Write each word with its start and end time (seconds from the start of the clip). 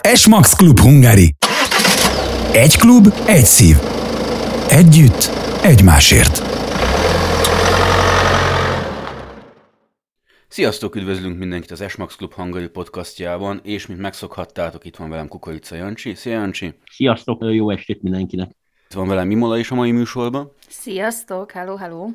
Esmax 0.00 0.54
Klub 0.54 0.78
Hungary. 0.78 1.34
Egy 2.52 2.76
klub, 2.76 3.06
egy 3.26 3.44
szív. 3.44 3.76
Együtt, 4.68 5.30
egymásért. 5.62 6.42
Sziasztok, 10.48 10.94
üdvözlünk 10.94 11.38
mindenkit 11.38 11.70
az 11.70 11.80
Esmax 11.80 12.16
Klub 12.16 12.32
Hungary 12.32 12.68
podcastjában, 12.68 13.60
és 13.64 13.86
mint 13.86 14.00
megszokhattátok, 14.00 14.84
itt 14.84 14.96
van 14.96 15.10
velem 15.10 15.28
Kukorica 15.28 15.74
Jancsi. 15.74 16.14
Szia 16.14 16.32
Jancsi! 16.32 16.74
Sziasztok, 16.90 17.38
jó 17.40 17.70
estét 17.70 18.02
mindenkinek! 18.02 18.50
Itt 18.84 18.94
van 18.94 19.08
velem 19.08 19.26
Mimola 19.26 19.58
is 19.58 19.70
a 19.70 19.74
mai 19.74 19.90
műsorban. 19.90 20.52
Sziasztok, 20.68 21.50
hello, 21.50 21.76
hello! 21.76 22.08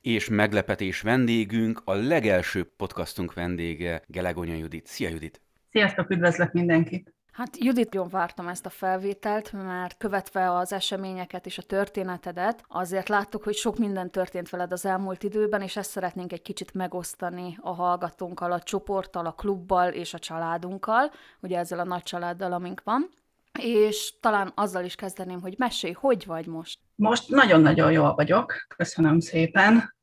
És 0.00 0.28
meglepetés 0.28 1.00
vendégünk, 1.00 1.82
a 1.84 1.94
legelső 1.94 2.72
podcastunk 2.76 3.34
vendége, 3.34 4.02
Gelegonya 4.06 4.54
Judit. 4.54 4.86
Szia 4.86 5.08
Judit! 5.08 5.40
Sziasztok, 5.72 6.10
üdvözlök 6.10 6.52
mindenkit! 6.52 7.14
Hát 7.32 7.56
Judit, 7.56 7.88
nagyon 7.88 8.10
vártam 8.10 8.48
ezt 8.48 8.66
a 8.66 8.70
felvételt, 8.70 9.52
mert 9.52 9.96
követve 9.98 10.52
az 10.52 10.72
eseményeket 10.72 11.46
és 11.46 11.58
a 11.58 11.62
történetedet, 11.62 12.64
azért 12.68 13.08
láttuk, 13.08 13.42
hogy 13.42 13.54
sok 13.54 13.78
minden 13.78 14.10
történt 14.10 14.50
veled 14.50 14.72
az 14.72 14.86
elmúlt 14.86 15.22
időben, 15.22 15.62
és 15.62 15.76
ezt 15.76 15.90
szeretnénk 15.90 16.32
egy 16.32 16.42
kicsit 16.42 16.74
megosztani 16.74 17.58
a 17.60 17.74
hallgatónkkal, 17.74 18.52
a 18.52 18.60
csoporttal, 18.60 19.26
a 19.26 19.32
klubbal 19.32 19.88
és 19.92 20.14
a 20.14 20.18
családunkkal, 20.18 21.10
ugye 21.40 21.58
ezzel 21.58 21.78
a 21.78 21.84
nagy 21.84 22.02
családdal, 22.02 22.52
amink 22.52 22.82
van. 22.84 23.10
És 23.58 24.14
talán 24.20 24.52
azzal 24.54 24.84
is 24.84 24.94
kezdeném, 24.94 25.40
hogy 25.40 25.54
mesélj, 25.58 25.92
hogy 25.92 26.26
vagy 26.26 26.46
most? 26.46 26.78
Most 26.94 27.28
nagyon-nagyon 27.28 27.92
jól 27.92 28.14
vagyok, 28.14 28.54
köszönöm 28.76 29.20
szépen. 29.20 29.94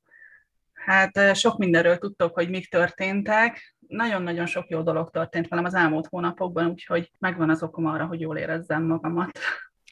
Hát 0.74 1.36
sok 1.36 1.58
mindenről 1.58 1.98
tudtok, 1.98 2.34
hogy 2.34 2.50
mik 2.50 2.70
történtek. 2.70 3.76
Nagyon-nagyon 3.90 4.46
sok 4.46 4.70
jó 4.70 4.82
dolog 4.82 5.10
történt 5.10 5.48
velem 5.48 5.66
az 5.66 5.74
elmúlt 5.74 6.08
hónapokban, 6.08 6.70
úgyhogy 6.70 7.12
megvan 7.20 7.50
az 7.50 7.64
okom 7.64 7.86
arra, 7.86 8.06
hogy 8.06 8.20
jól 8.20 8.38
érezzem 8.38 8.84
magamat. 8.84 9.40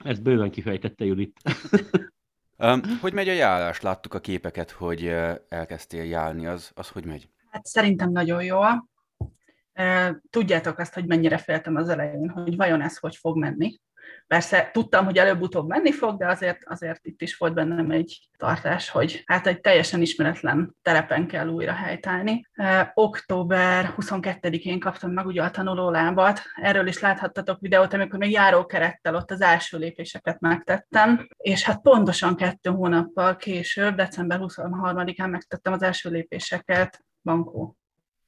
Ezt 0.04 0.24
bőven 0.24 0.52
kifejtette 0.52 1.06
Judit. 1.06 1.40
hogy 3.02 3.14
megy 3.14 3.30
a 3.30 3.34
járás? 3.34 3.82
Láttuk 3.82 4.14
a 4.14 4.20
képeket, 4.20 4.72
hogy 4.72 5.08
elkezdtél 5.50 6.04
járni. 6.04 6.48
Az, 6.48 6.72
az 6.74 6.90
hogy 6.90 7.06
megy? 7.06 7.30
Hát 7.52 7.66
szerintem 7.66 8.12
nagyon 8.12 8.44
jól. 8.44 8.90
Tudjátok 10.30 10.78
azt, 10.80 10.94
hogy 10.94 11.06
mennyire 11.08 11.38
féltem 11.38 11.76
az 11.76 11.90
elején, 11.90 12.30
hogy 12.30 12.56
vajon 12.56 12.82
ez 12.82 12.98
hogy 12.98 13.16
fog 13.16 13.38
menni. 13.38 13.80
Persze 14.28 14.70
tudtam, 14.74 15.06
hogy 15.06 15.18
előbb-utóbb 15.18 15.68
menni 15.68 15.92
fog, 15.92 16.18
de 16.18 16.28
azért, 16.28 16.64
azért 16.66 17.06
itt 17.06 17.22
is 17.22 17.38
volt 17.38 17.54
bennem 17.54 17.92
egy 17.92 18.30
tartás, 18.38 18.90
hogy 18.90 19.24
hát 19.26 19.48
egy 19.48 19.62
teljesen 19.62 20.02
ismeretlen 20.02 20.76
terepen 20.82 21.28
kell 21.28 21.48
újra 21.48 21.74
helytállni. 21.74 22.48
október 22.94 23.94
22-én 23.98 24.80
kaptam 24.80 25.12
meg 25.12 25.26
ugye 25.26 25.44
a 25.44 25.52
tanulólábat, 25.52 26.42
erről 26.56 26.88
is 26.88 27.00
láthattatok 27.00 27.60
videót, 27.60 27.94
amikor 27.94 28.20
még 28.20 28.32
járókerettel 28.32 29.16
ott 29.16 29.32
az 29.32 29.42
első 29.42 29.78
lépéseket 29.78 30.40
megtettem, 30.40 31.28
és 31.38 31.64
hát 31.64 31.82
pontosan 31.82 32.36
kettő 32.36 32.70
hónappal 32.70 33.36
később, 33.36 33.96
december 33.96 34.40
23-án 34.42 35.30
megtettem 35.30 35.74
az 35.74 35.82
első 35.82 36.10
lépéseket 36.10 37.04
bankó 37.24 37.78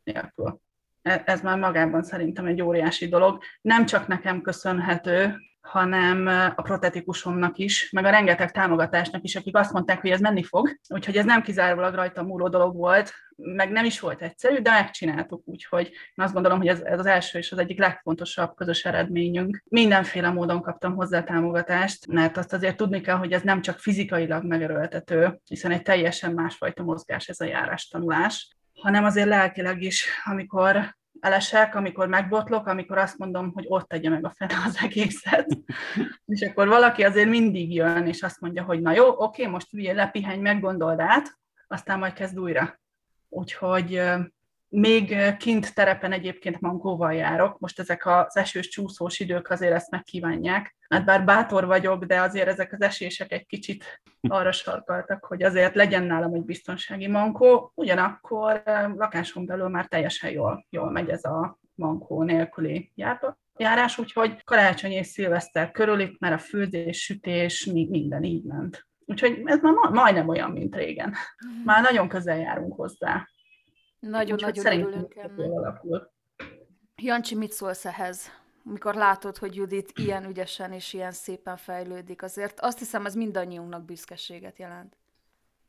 nélkül. 0.03 0.59
E, 1.01 1.21
ez 1.25 1.41
már 1.41 1.57
magában 1.57 2.03
szerintem 2.03 2.45
egy 2.45 2.61
óriási 2.61 3.07
dolog. 3.07 3.41
Nem 3.61 3.85
csak 3.85 4.07
nekem 4.07 4.41
köszönhető, 4.41 5.35
hanem 5.69 6.27
a 6.55 6.61
protetikusomnak 6.61 7.57
is, 7.57 7.89
meg 7.91 8.05
a 8.05 8.09
rengeteg 8.09 8.51
támogatásnak 8.51 9.23
is, 9.23 9.35
akik 9.35 9.57
azt 9.57 9.71
mondták, 9.71 10.01
hogy 10.01 10.09
ez 10.09 10.19
menni 10.19 10.43
fog. 10.43 10.77
Úgyhogy 10.87 11.17
ez 11.17 11.25
nem 11.25 11.41
kizárólag 11.41 11.93
rajta 11.93 12.23
múló 12.23 12.47
dolog 12.47 12.75
volt, 12.75 13.13
meg 13.35 13.71
nem 13.71 13.85
is 13.85 13.99
volt 13.99 14.21
egyszerű, 14.21 14.61
de 14.61 14.71
megcsináltuk, 14.71 15.41
úgyhogy 15.45 15.85
én 15.85 16.25
azt 16.25 16.33
gondolom, 16.33 16.57
hogy 16.57 16.67
ez, 16.67 16.81
ez 16.81 16.99
az 16.99 17.05
első 17.05 17.37
és 17.37 17.51
az 17.51 17.57
egyik 17.57 17.79
legfontosabb 17.79 18.55
közös 18.55 18.85
eredményünk. 18.85 19.63
Mindenféle 19.69 20.29
módon 20.29 20.61
kaptam 20.61 20.95
hozzá 20.95 21.23
támogatást, 21.23 22.07
mert 22.07 22.37
azt 22.37 22.53
azért 22.53 22.77
tudni 22.77 23.01
kell, 23.01 23.17
hogy 23.17 23.31
ez 23.31 23.41
nem 23.41 23.61
csak 23.61 23.79
fizikailag 23.79 24.43
megerőltető, 24.43 25.39
hiszen 25.45 25.71
egy 25.71 25.81
teljesen 25.81 26.33
másfajta 26.33 26.83
mozgás 26.83 27.27
ez 27.27 27.39
a 27.39 27.45
járás 27.45 27.87
tanulás, 27.87 28.57
hanem 28.73 29.03
azért 29.03 29.27
lelkileg 29.27 29.81
is, 29.81 30.07
amikor 30.25 30.97
elesek, 31.19 31.75
amikor 31.75 32.07
megbotlok, 32.07 32.67
amikor 32.67 32.97
azt 32.97 33.17
mondom, 33.17 33.51
hogy 33.53 33.65
ott 33.67 33.87
tegye 33.87 34.09
meg 34.09 34.25
a 34.25 34.33
fene 34.35 34.53
az 34.65 34.77
egészet. 34.81 35.47
és 36.25 36.41
akkor 36.41 36.67
valaki 36.67 37.03
azért 37.03 37.29
mindig 37.29 37.73
jön, 37.73 38.07
és 38.07 38.21
azt 38.21 38.39
mondja, 38.39 38.63
hogy 38.63 38.81
na 38.81 38.91
jó, 38.91 39.23
oké, 39.23 39.45
most 39.45 39.73
ugye 39.73 39.93
lepihenj 39.93 40.41
meg, 40.41 40.59
gondold 40.59 40.99
át, 40.99 41.37
aztán 41.67 41.99
majd 41.99 42.13
kezd 42.13 42.39
újra. 42.39 42.79
Úgyhogy 43.29 44.01
még 44.69 45.35
kint 45.37 45.75
terepen 45.75 46.11
egyébként 46.11 46.59
mankóval 46.59 47.13
járok, 47.13 47.59
most 47.59 47.79
ezek 47.79 48.05
az 48.05 48.37
esős 48.37 48.67
csúszós 48.67 49.19
idők 49.19 49.49
azért 49.49 49.73
ezt 49.73 49.91
megkívánják. 49.91 50.75
Hát 50.89 51.05
bár 51.05 51.25
bátor 51.25 51.65
vagyok, 51.65 52.05
de 52.05 52.21
azért 52.21 52.47
ezek 52.47 52.73
az 52.73 52.81
esések 52.81 53.31
egy 53.31 53.45
kicsit 53.45 54.01
arra 54.27 54.51
sarkaltak, 54.51 55.25
hogy 55.25 55.43
azért 55.43 55.75
legyen 55.75 56.03
nálam 56.03 56.33
egy 56.33 56.45
biztonsági 56.45 57.07
mankó, 57.07 57.71
ugyanakkor 57.75 58.63
lakáson 58.95 59.45
belül 59.45 59.67
már 59.67 59.85
teljesen 59.85 60.31
jól, 60.31 60.65
jól 60.69 60.91
megy 60.91 61.09
ez 61.09 61.23
a 61.23 61.59
mankó 61.75 62.23
nélküli 62.23 62.91
járás, 63.55 63.97
úgyhogy 63.97 64.43
karácsony 64.43 64.91
és 64.91 65.07
szilveszter 65.07 65.71
körül 65.71 65.99
itt 65.99 66.19
már 66.19 66.33
a 66.33 66.37
főzés, 66.37 67.03
sütés, 67.03 67.65
minden 67.65 68.23
így 68.23 68.43
ment. 68.43 68.87
Úgyhogy 69.05 69.41
ez 69.45 69.59
már 69.61 69.73
majdnem 69.91 70.27
olyan, 70.27 70.51
mint 70.51 70.75
régen. 70.75 71.13
Már 71.65 71.81
nagyon 71.81 72.07
közel 72.07 72.37
járunk 72.37 72.73
hozzá. 72.73 73.27
Nagyon-nagyon 73.99 74.65
örülünk 74.65 75.15
ennek. 75.15 75.81
Jancsi, 76.95 77.35
mit 77.35 77.51
szólsz 77.51 77.85
ehhez? 77.85 78.27
Amikor 78.65 78.95
látod, 78.95 79.37
hogy 79.37 79.55
Judit 79.55 79.91
ilyen 79.95 80.25
ügyesen 80.25 80.71
és 80.71 80.93
ilyen 80.93 81.11
szépen 81.11 81.57
fejlődik, 81.57 82.23
azért 82.23 82.59
azt 82.59 82.79
hiszem, 82.79 83.05
ez 83.05 83.15
mindannyiunknak 83.15 83.85
büszkeséget 83.85 84.59
jelent. 84.59 84.97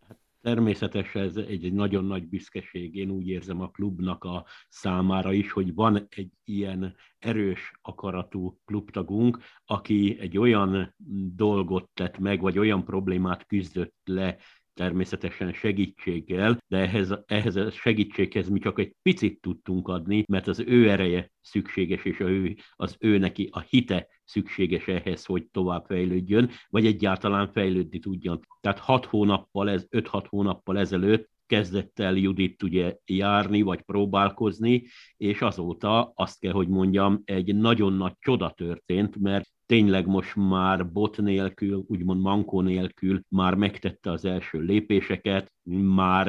Hát 0.09 0.19
természetesen 0.41 1.23
ez 1.23 1.37
egy, 1.37 1.65
egy 1.65 1.73
nagyon 1.73 2.05
nagy 2.05 2.29
büszkeség. 2.29 2.97
Én 2.97 3.11
úgy 3.11 3.29
érzem 3.29 3.61
a 3.61 3.71
klubnak 3.71 4.25
a 4.25 4.47
számára 4.69 5.33
is, 5.33 5.53
hogy 5.53 5.75
van 5.75 6.07
egy 6.09 6.33
ilyen 6.45 6.97
erős 7.19 7.73
akaratú 7.83 8.61
klubtagunk, 8.65 9.39
aki 9.65 10.17
egy 10.21 10.39
olyan 10.39 10.95
dolgot 11.35 11.91
tett 11.95 12.19
meg, 12.19 12.41
vagy 12.41 12.59
olyan 12.59 12.85
problémát 12.85 13.47
küzdött 13.47 13.97
le 14.05 14.37
természetesen 14.81 15.53
segítséggel, 15.53 16.59
de 16.69 16.79
ehhez, 16.79 17.15
ehhez 17.27 17.57
a 17.57 17.71
segítséghez 17.71 18.49
mi 18.49 18.59
csak 18.59 18.79
egy 18.79 18.95
picit 19.03 19.41
tudtunk 19.41 19.89
adni, 19.89 20.25
mert 20.29 20.47
az 20.47 20.63
ő 20.67 20.91
ereje 20.91 21.31
szükséges, 21.41 22.05
és 22.05 22.21
ő, 22.21 22.57
az 22.71 22.97
ő 22.99 23.19
neki 23.19 23.49
a 23.53 23.61
hite 23.61 24.09
szükséges 24.25 24.87
ehhez, 24.89 25.25
hogy 25.25 25.47
tovább 25.53 25.85
fejlődjön, 25.85 26.51
vagy 26.69 26.87
egyáltalán 26.87 27.53
fejlődni 27.53 27.99
tudjon. 27.99 28.41
Tehát 28.61 28.79
hat 28.79 29.05
hónappal, 29.05 29.71
ez, 29.71 29.87
5-6 29.91 30.25
hónappal 30.29 30.79
ezelőtt 30.79 31.29
kezdett 31.47 31.99
el 31.99 32.17
Judit 32.17 32.63
ugye 32.63 32.97
járni, 33.05 33.63
vagy 33.63 33.83
próbálkozni, 33.83 34.87
és 35.17 35.41
azóta 35.41 36.13
azt 36.15 36.39
kell, 36.39 36.53
hogy 36.53 36.69
mondjam, 36.69 37.23
egy 37.25 37.55
nagyon 37.55 37.93
nagy 37.93 38.15
csoda 38.19 38.51
történt, 38.51 39.19
mert 39.19 39.49
tényleg 39.71 40.07
most 40.07 40.37
már 40.37 40.93
bot 40.93 41.17
nélkül, 41.17 41.85
úgymond 41.87 42.21
mankó 42.21 42.61
nélkül 42.61 43.21
már 43.29 43.55
megtette 43.55 44.11
az 44.11 44.25
első 44.25 44.61
lépéseket, 44.61 45.53
már 45.95 46.29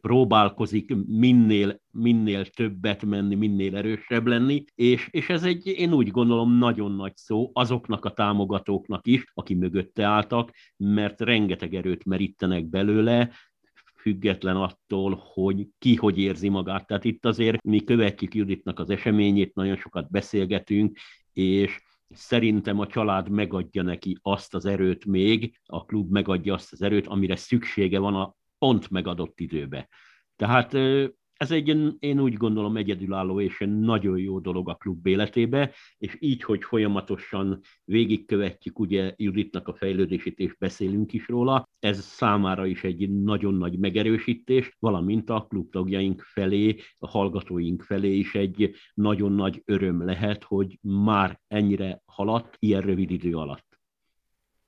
próbálkozik 0.00 0.94
minél, 1.06 1.80
minél 1.90 2.46
többet 2.46 3.04
menni, 3.04 3.34
minél 3.34 3.76
erősebb 3.76 4.26
lenni, 4.26 4.64
és, 4.74 5.08
és 5.10 5.28
ez 5.28 5.42
egy, 5.42 5.66
én 5.66 5.92
úgy 5.92 6.10
gondolom, 6.10 6.58
nagyon 6.58 6.92
nagy 6.92 7.16
szó 7.16 7.50
azoknak 7.52 8.04
a 8.04 8.12
támogatóknak 8.12 9.06
is, 9.06 9.24
aki 9.34 9.54
mögötte 9.54 10.04
álltak, 10.04 10.50
mert 10.76 11.20
rengeteg 11.20 11.74
erőt 11.74 12.04
merítenek 12.04 12.64
belőle, 12.64 13.30
független 13.94 14.56
attól, 14.56 15.22
hogy 15.34 15.68
ki 15.78 15.94
hogy 15.94 16.18
érzi 16.18 16.48
magát. 16.48 16.86
Tehát 16.86 17.04
itt 17.04 17.24
azért 17.24 17.62
mi 17.62 17.84
követjük 17.84 18.34
Juditnak 18.34 18.78
az 18.78 18.90
eseményét, 18.90 19.54
nagyon 19.54 19.76
sokat 19.76 20.10
beszélgetünk, 20.10 20.98
és 21.32 21.88
szerintem 22.14 22.78
a 22.78 22.86
család 22.86 23.28
megadja 23.28 23.82
neki 23.82 24.18
azt 24.22 24.54
az 24.54 24.64
erőt 24.64 25.04
még, 25.04 25.60
a 25.64 25.84
klub 25.84 26.10
megadja 26.10 26.54
azt 26.54 26.72
az 26.72 26.82
erőt, 26.82 27.06
amire 27.06 27.36
szüksége 27.36 27.98
van 27.98 28.14
a 28.14 28.34
pont 28.58 28.90
megadott 28.90 29.40
időbe. 29.40 29.88
Tehát 30.36 30.72
ez 31.40 31.50
egy, 31.50 31.96
én 31.98 32.20
úgy 32.20 32.34
gondolom, 32.34 32.76
egyedülálló 32.76 33.40
és 33.40 33.60
egy 33.60 33.78
nagyon 33.78 34.18
jó 34.18 34.38
dolog 34.38 34.68
a 34.68 34.74
klub 34.74 35.06
életébe, 35.06 35.72
és 35.98 36.16
így, 36.18 36.42
hogy 36.42 36.64
folyamatosan 36.64 37.60
végigkövetjük 37.84 38.78
ugye 38.78 39.14
Juditnak 39.16 39.68
a 39.68 39.74
fejlődését, 39.74 40.38
és 40.38 40.54
beszélünk 40.58 41.12
is 41.12 41.28
róla, 41.28 41.68
ez 41.78 42.00
számára 42.00 42.66
is 42.66 42.84
egy 42.84 43.10
nagyon 43.10 43.54
nagy 43.54 43.78
megerősítés, 43.78 44.76
valamint 44.78 45.30
a 45.30 45.46
klubtagjaink 45.48 46.20
felé, 46.20 46.76
a 46.98 47.08
hallgatóink 47.08 47.82
felé 47.82 48.16
is 48.16 48.34
egy 48.34 48.74
nagyon 48.94 49.32
nagy 49.32 49.62
öröm 49.64 50.04
lehet, 50.04 50.44
hogy 50.44 50.78
már 50.80 51.40
ennyire 51.48 52.02
haladt 52.04 52.56
ilyen 52.58 52.80
rövid 52.80 53.10
idő 53.10 53.34
alatt. 53.34 53.69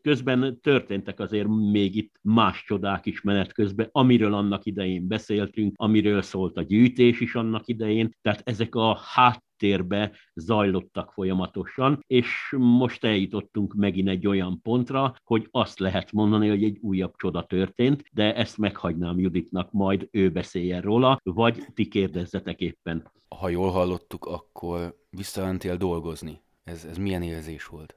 Közben 0.03 0.61
történtek 0.61 1.21
azért 1.21 1.49
még 1.49 1.97
itt 1.97 2.19
más 2.23 2.65
csodák 2.65 3.07
is 3.07 3.21
menet 3.21 3.53
közben, 3.53 3.89
amiről 3.93 4.35
annak 4.35 4.67
idején 4.67 5.09
beszéltünk, 5.09 5.75
amiről 5.77 6.23
szólt 6.23 6.57
a 6.57 6.63
gyűjtés 6.63 7.21
is 7.21 7.35
annak 7.35 7.69
idején, 7.69 8.17
tehát 8.21 8.43
ezek 8.45 8.75
a 8.75 9.01
hát 9.15 9.43
háttérbe 9.63 10.13
zajlottak 10.35 11.13
folyamatosan, 11.13 12.05
és 12.07 12.55
most 12.59 13.05
eljutottunk 13.05 13.75
megint 13.75 14.09
egy 14.09 14.27
olyan 14.27 14.61
pontra, 14.63 15.15
hogy 15.25 15.49
azt 15.51 15.79
lehet 15.79 16.13
mondani, 16.13 16.49
hogy 16.49 16.65
egy 16.65 16.79
újabb 16.81 17.13
csoda 17.17 17.45
történt, 17.45 18.03
de 18.13 18.35
ezt 18.35 18.59
meghagynám 18.59 19.19
Juditnak, 19.19 19.73
majd 19.73 20.09
ő 20.11 20.31
beszéljen 20.31 20.81
róla, 20.81 21.21
vagy 21.23 21.65
ti 21.75 21.89
kérdezzetek 21.89 22.61
éppen. 22.61 23.11
Ha 23.29 23.49
jól 23.49 23.71
hallottuk, 23.71 24.25
akkor 24.25 24.97
visszamentél 25.11 25.77
dolgozni. 25.77 26.41
Ez, 26.65 26.85
ez 26.85 26.97
milyen 26.97 27.23
érzés 27.23 27.67
volt? 27.67 27.97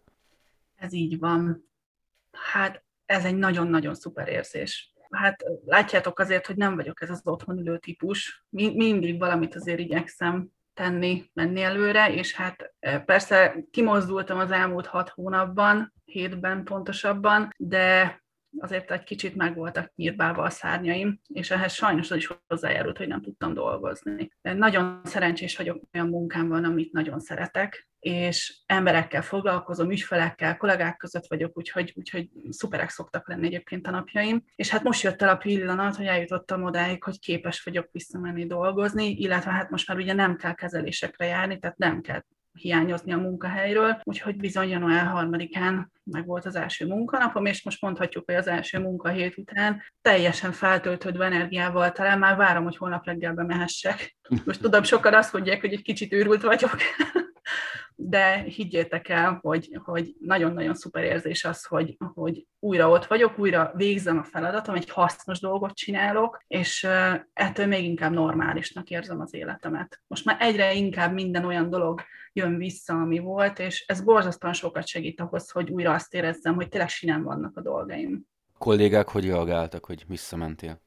Ez 0.76 0.94
így 0.94 1.20
van. 1.20 1.68
Hát 2.36 2.84
ez 3.06 3.26
egy 3.26 3.36
nagyon-nagyon 3.36 3.96
szuper 3.96 4.28
érzés. 4.28 4.94
Hát 5.10 5.44
látjátok 5.66 6.20
azért, 6.20 6.46
hogy 6.46 6.56
nem 6.56 6.76
vagyok 6.76 7.02
ez 7.02 7.10
az 7.10 7.22
otthon 7.24 7.58
ülő 7.58 7.78
típus. 7.78 8.46
Mindig 8.50 9.20
valamit 9.20 9.56
azért 9.56 9.80
igyekszem 9.80 10.48
tenni, 10.74 11.30
menni 11.34 11.62
előre, 11.62 12.14
és 12.14 12.34
hát 12.34 12.74
e, 12.80 13.00
persze 13.00 13.56
kimozdultam 13.72 14.38
az 14.38 14.52
elmúlt 14.52 14.86
hat 14.86 15.10
hónapban, 15.10 15.94
hétben 16.06 16.64
pontosabban, 16.64 17.54
de 17.58 18.24
azért 18.60 18.92
egy 18.92 19.04
kicsit 19.04 19.36
meg 19.36 19.56
voltak 19.56 19.92
nyírbálva 19.96 20.44
a 20.44 20.50
szárnyaim, 20.50 21.20
és 21.28 21.52
ehhez 21.52 21.74
sajnos 21.74 22.12
az 22.12 22.18
is 22.18 22.30
hozzájárult, 22.48 22.98
hogy 22.98 23.08
nem 23.08 23.22
tudtam 23.22 23.54
dolgozni. 23.54 24.32
Nagyon 24.42 25.02
szerencsés 25.04 25.58
vagyok, 25.58 25.84
olyan 25.94 26.08
munkám 26.08 26.48
van, 26.48 26.64
amit 26.64 26.92
nagyon 26.92 27.20
szeretek, 27.20 27.88
és 28.00 28.58
emberekkel 28.66 29.22
foglalkozom, 29.22 29.92
ügyfelekkel, 29.92 30.58
kollégák 30.58 30.98
között 30.98 31.28
vagyok, 31.28 31.58
úgyhogy, 31.58 31.94
úgyhogy 31.96 32.30
szuperek 32.50 32.90
szoktak 32.90 33.28
lenni 33.28 33.46
egyébként 33.46 33.88
a 33.88 33.92
napjaim. 33.92 34.44
És 34.56 34.70
hát 34.70 34.84
most 34.84 35.04
jött 35.04 35.22
el 35.22 35.30
a 35.30 35.36
pillanat, 35.36 35.96
hogy 35.96 36.06
eljutottam 36.06 36.64
odáig, 36.64 37.04
hogy 37.04 37.20
képes 37.20 37.64
vagyok 37.64 37.90
visszamenni 37.92 38.46
dolgozni, 38.46 39.10
illetve 39.10 39.52
hát 39.52 39.70
most 39.70 39.88
már 39.88 39.98
ugye 39.98 40.14
nem 40.14 40.36
kell 40.36 40.54
kezelésekre 40.54 41.26
járni, 41.26 41.60
tehát 41.60 41.78
nem 41.78 42.02
kell 42.02 42.22
hiányozni 42.56 43.14
a 43.14 43.18
munkahelyről, 43.18 44.00
úgyhogy 44.04 44.36
bizony 44.36 44.70
január 44.70 45.12
3-án 45.16 45.86
meg 46.04 46.26
volt 46.26 46.46
az 46.46 46.56
első 46.56 46.86
munkanapom, 46.88 47.46
és 47.46 47.64
most 47.64 47.82
mondhatjuk, 47.82 48.26
hogy 48.26 48.36
az 48.36 48.48
első 48.48 48.80
munkahét 48.80 49.38
után 49.38 49.84
teljesen 50.02 50.52
feltöltődve 50.52 51.26
energiával 51.26 51.92
talán 51.92 52.20
már 52.20 52.36
várom, 52.36 52.64
hogy 52.64 52.78
holnap 52.78 53.06
reggelbe 53.06 53.44
mehessek. 53.44 54.16
Most 54.46 54.62
tudom, 54.62 54.84
sokan 54.84 55.14
azt 55.14 55.34
mondják, 55.34 55.62
hogy 55.62 55.74
egy 55.74 55.82
kicsit 55.82 56.14
őrült 56.14 56.42
vagyok, 56.42 56.76
de 57.96 58.38
higgyétek 58.38 59.10
el, 59.10 59.40
hogy, 59.42 59.80
hogy 59.84 60.16
nagyon-nagyon 60.20 60.74
szuper 60.74 61.04
érzés 61.04 61.46
az, 61.46 61.66
hogy, 61.66 61.98
hogy 62.14 62.46
újra 62.60 62.90
ott 62.90 63.06
vagyok, 63.06 63.40
újra 63.40 63.72
végzem 63.76 64.18
a 64.18 64.24
feladatom, 64.24 64.76
egy 64.76 64.90
hasznos 64.90 65.40
dolgot 65.40 65.76
csinálok, 65.76 66.44
és 66.48 66.88
ettől 67.34 67.66
még 67.66 67.84
inkább 67.84 68.12
normálisnak 68.12 68.90
érzem 68.90 69.22
az 69.22 69.34
életemet. 69.34 70.02
Most 70.08 70.26
már 70.26 70.38
egyre 70.40 70.74
inkább 70.74 71.14
minden 71.14 71.46
olyan 71.46 71.70
dolog 71.70 72.02
jön 72.36 72.58
vissza, 72.58 72.94
ami 72.94 73.20
volt, 73.20 73.60
és 73.60 73.86
ez 73.88 74.02
borzasztóan 74.02 74.54
sokat 74.54 74.88
segít 74.88 75.20
ahhoz, 75.20 75.50
hogy 75.52 75.70
újra 75.70 75.94
azt 75.94 76.14
érezzem, 76.14 76.56
hogy 76.56 76.70
tényleg 76.70 76.90
sinem 76.90 77.24
vannak 77.24 77.58
a 77.58 77.62
dolgaim. 77.62 78.26
A 78.54 78.58
kollégák 78.58 79.10
hogy 79.10 79.26
reagáltak, 79.26 79.86
hogy 79.86 80.04
visszamentél? 80.08 80.82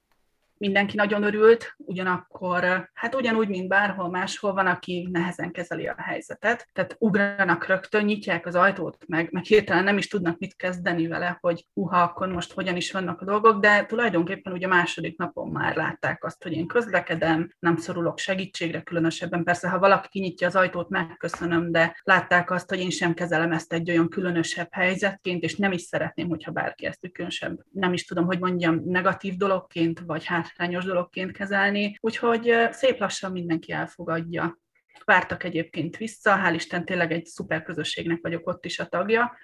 Mindenki 0.59 0.97
nagyon 0.97 1.23
örült, 1.23 1.75
ugyanakkor, 1.77 2.91
hát 2.95 3.15
ugyanúgy, 3.15 3.49
mint 3.49 3.69
bárhol 3.69 4.11
máshol 4.11 4.53
van, 4.53 4.67
aki 4.67 5.09
nehezen 5.13 5.53
kezeli 5.53 5.87
a 5.87 5.95
helyzetet, 5.99 6.69
tehát 6.73 6.97
ugranak 6.99 7.67
rögtön, 7.67 8.05
nyitják 8.05 8.47
az 8.47 8.55
ajtót, 8.55 8.97
meg, 9.07 9.29
meg 9.33 9.45
hirtelen 9.45 9.85
nem 9.85 9.99
is 9.99 10.09
tudnak 10.09 10.39
mit 10.39 10.57
kezdeni 10.57 11.07
vele, 11.07 11.39
hogy 11.41 11.67
uha, 11.73 12.03
akkor 12.03 12.29
most 12.29 12.53
hogyan 12.53 12.77
is 12.77 12.93
vannak 12.93 13.21
a 13.21 13.25
dolgok, 13.25 13.61
de 13.61 13.87
tulajdonképpen 13.87 14.53
ugye 14.53 14.67
a 14.67 14.69
második 14.69 15.19
napon 15.19 15.49
már 15.49 15.77
látták 15.77 16.25
azt, 16.25 16.43
hogy 16.43 16.53
én 16.53 16.67
közlekedem, 16.67 17.55
nem 17.59 17.77
szorulok 17.77 18.19
segítségre, 18.19 18.81
különösebben. 18.81 19.45
Persze, 19.45 19.69
ha 19.69 19.79
valaki 19.79 20.09
kinyitja 20.09 20.47
az 20.47 20.57
ajtót, 20.57 20.89
megköszönöm, 20.89 21.73
de 21.73 22.01
látták 22.03 22.51
azt, 22.51 22.69
hogy 22.69 22.81
én 22.81 22.91
sem 22.91 23.15
kezelem 23.15 23.53
ezt 23.53 23.73
egy 23.73 23.91
olyan 23.91 24.09
különösebb 24.09 24.69
helyzetként, 24.71 25.43
és 25.43 25.57
nem 25.57 25.73
is 25.73 25.83
szeretném, 25.83 26.29
hogyha 26.29 26.51
bárki 26.51 26.87
ezt 26.87 27.11
különösebb, 27.13 27.59
nem 27.73 27.93
is 27.93 28.05
tudom, 28.05 28.27
hogy 28.27 28.39
mondjam, 28.39 28.83
negatív 28.85 29.37
dologként, 29.37 30.01
vagy 30.07 30.25
hát 30.25 30.48
hátrányos 30.49 30.85
dologként 30.85 31.33
kezelni, 31.33 31.97
úgyhogy 32.01 32.55
szép 32.71 32.99
lassan 32.99 33.33
mindenki 33.33 33.73
elfogadja. 33.73 34.59
Vártak 35.05 35.45
egyébként 35.45 35.97
vissza, 35.97 36.41
hál' 36.45 36.55
Isten 36.55 36.85
tényleg 36.85 37.13
egy 37.13 37.27
szuper 37.27 37.63
közösségnek 37.63 38.19
vagyok 38.23 38.47
ott 38.47 38.65
is 38.65 38.79
a 38.79 38.87
tagja, 38.87 39.37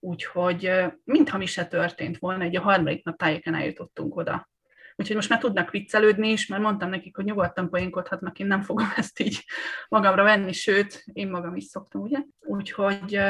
úgyhogy 0.00 0.72
mintha 1.04 1.38
mi 1.38 1.46
se 1.46 1.66
történt 1.66 2.18
volna, 2.18 2.44
egy 2.44 2.56
a 2.56 2.60
harmadik 2.60 3.04
nap 3.04 3.16
tájéken 3.16 3.54
eljutottunk 3.54 4.16
oda. 4.16 4.48
Úgyhogy 4.96 5.16
most 5.16 5.28
már 5.28 5.38
tudnak 5.38 5.70
viccelődni 5.70 6.28
is, 6.28 6.46
mert 6.46 6.62
mondtam 6.62 6.88
nekik, 6.88 7.16
hogy 7.16 7.24
nyugodtan 7.24 7.70
poénkodhatnak, 7.70 8.38
én 8.38 8.46
nem 8.46 8.60
fogom 8.62 8.86
ezt 8.96 9.20
így 9.20 9.44
magamra 9.88 10.22
venni, 10.22 10.52
sőt, 10.52 11.04
én 11.12 11.30
magam 11.30 11.56
is 11.56 11.64
szoktam, 11.64 12.00
ugye? 12.00 12.18
Úgyhogy 12.40 13.20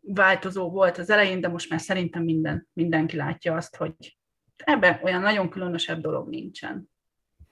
változó 0.00 0.70
volt 0.70 0.98
az 0.98 1.10
elején, 1.10 1.40
de 1.40 1.48
most 1.48 1.70
már 1.70 1.80
szerintem 1.80 2.22
minden, 2.22 2.68
mindenki 2.72 3.16
látja 3.16 3.54
azt, 3.54 3.76
hogy 3.76 4.16
Ebben 4.56 5.00
olyan 5.02 5.20
nagyon 5.20 5.48
különösebb 5.48 6.00
dolog 6.00 6.28
nincsen. 6.28 6.92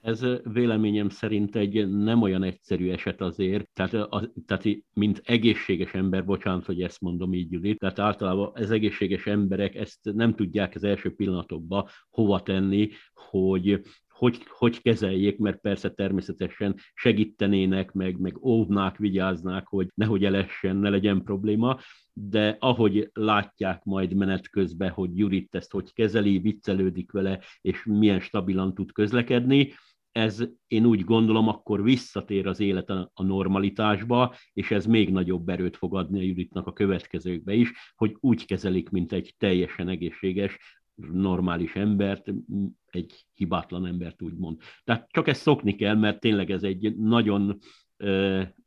Ez 0.00 0.26
véleményem 0.42 1.08
szerint 1.08 1.56
egy 1.56 1.88
nem 1.88 2.22
olyan 2.22 2.42
egyszerű 2.42 2.90
eset 2.90 3.20
azért, 3.20 3.68
tehát, 3.72 3.92
az, 3.92 4.30
tehát 4.46 4.64
mint 4.92 5.22
egészséges 5.24 5.94
ember, 5.94 6.24
bocsánat, 6.24 6.64
hogy 6.64 6.82
ezt 6.82 7.00
mondom 7.00 7.34
így, 7.34 7.52
Judit, 7.52 7.78
tehát 7.78 7.98
általában 7.98 8.50
az 8.54 8.70
egészséges 8.70 9.26
emberek 9.26 9.74
ezt 9.74 9.98
nem 10.02 10.34
tudják 10.34 10.74
az 10.74 10.84
első 10.84 11.14
pillanatokban 11.14 11.88
hova 12.10 12.42
tenni, 12.42 12.90
hogy 13.14 13.80
hogy, 14.22 14.42
hogy 14.48 14.82
kezeljék, 14.82 15.38
mert 15.38 15.60
persze 15.60 15.90
természetesen 15.90 16.74
segítenének, 16.94 17.92
meg, 17.92 18.18
meg 18.18 18.44
óvnák, 18.44 18.96
vigyáznák, 18.96 19.66
hogy 19.66 19.88
nehogy 19.94 20.24
elessen, 20.24 20.76
ne 20.76 20.88
legyen 20.88 21.22
probléma, 21.22 21.78
de 22.12 22.56
ahogy 22.60 23.10
látják 23.12 23.84
majd 23.84 24.14
menet 24.14 24.48
közben, 24.48 24.90
hogy 24.90 25.18
Jurit 25.18 25.54
ezt 25.54 25.70
hogy 25.70 25.92
kezeli, 25.92 26.38
viccelődik 26.38 27.12
vele, 27.12 27.40
és 27.60 27.84
milyen 27.84 28.20
stabilan 28.20 28.74
tud 28.74 28.92
közlekedni, 28.92 29.72
ez 30.12 30.44
én 30.66 30.84
úgy 30.84 31.04
gondolom, 31.04 31.48
akkor 31.48 31.82
visszatér 31.82 32.46
az 32.46 32.60
élet 32.60 32.90
a 32.90 33.22
normalitásba, 33.22 34.34
és 34.52 34.70
ez 34.70 34.86
még 34.86 35.10
nagyobb 35.10 35.48
erőt 35.48 35.76
fog 35.76 35.96
adni 35.96 36.18
a 36.18 36.22
Juditnak 36.22 36.66
a 36.66 36.72
következőkbe 36.72 37.52
is, 37.54 37.72
hogy 37.94 38.16
úgy 38.20 38.44
kezelik, 38.44 38.90
mint 38.90 39.12
egy 39.12 39.34
teljesen 39.38 39.88
egészséges, 39.88 40.58
normális 40.94 41.74
embert, 41.74 42.32
egy 42.86 43.26
hibátlan 43.34 43.86
embert 43.86 44.22
úgymond. 44.22 44.58
Tehát 44.84 45.08
csak 45.10 45.28
ezt 45.28 45.40
szokni 45.40 45.74
kell, 45.74 45.94
mert 45.94 46.20
tényleg 46.20 46.50
ez 46.50 46.62
egy 46.62 46.96
nagyon, 46.96 47.58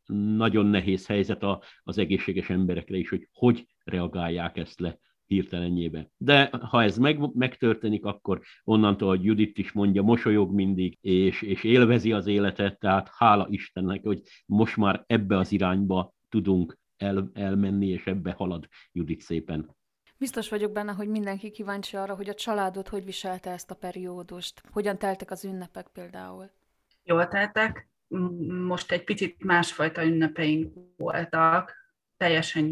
nagyon 0.05 0.65
nehéz 0.65 1.05
helyzet 1.05 1.45
az 1.83 1.97
egészséges 1.97 2.49
emberekre 2.49 2.97
is, 2.97 3.09
hogy 3.09 3.27
hogy 3.33 3.65
reagálják 3.83 4.57
ezt 4.57 4.79
le 4.79 4.99
hirtelenjébe. 5.25 6.09
De 6.17 6.49
ha 6.61 6.83
ez 6.83 6.97
meg, 6.97 7.35
megtörténik, 7.35 8.05
akkor 8.05 8.41
onnantól, 8.63 9.07
hogy 9.07 9.23
Judit 9.23 9.57
is 9.57 9.71
mondja, 9.71 10.01
mosolyog 10.01 10.53
mindig, 10.53 10.97
és, 11.01 11.41
és 11.41 11.63
élvezi 11.63 12.11
az 12.11 12.27
életet, 12.27 12.79
tehát 12.79 13.09
hála 13.17 13.47
Istennek, 13.49 14.03
hogy 14.03 14.21
most 14.45 14.77
már 14.77 15.03
ebbe 15.07 15.37
az 15.37 15.51
irányba 15.51 16.13
tudunk 16.29 16.77
el, 16.97 17.29
elmenni, 17.33 17.87
és 17.87 18.05
ebbe 18.05 18.31
halad 18.31 18.67
Judit 18.91 19.21
szépen. 19.21 19.75
Biztos 20.17 20.49
vagyok 20.49 20.71
benne, 20.71 20.91
hogy 20.91 21.07
mindenki 21.07 21.51
kíváncsi 21.51 21.97
arra, 21.97 22.15
hogy 22.15 22.29
a 22.29 22.33
családod 22.33 22.87
hogy 22.87 23.05
viselte 23.05 23.51
ezt 23.51 23.71
a 23.71 23.75
periódust. 23.75 24.61
Hogyan 24.71 24.97
teltek 24.97 25.31
az 25.31 25.45
ünnepek 25.45 25.87
például? 25.87 26.51
Jól 27.03 27.27
teltek. 27.27 27.89
Most 28.47 28.91
egy 28.91 29.03
picit 29.03 29.43
másfajta 29.43 30.03
ünnepeink 30.03 30.73
voltak, 30.97 31.73
teljesen 32.17 32.63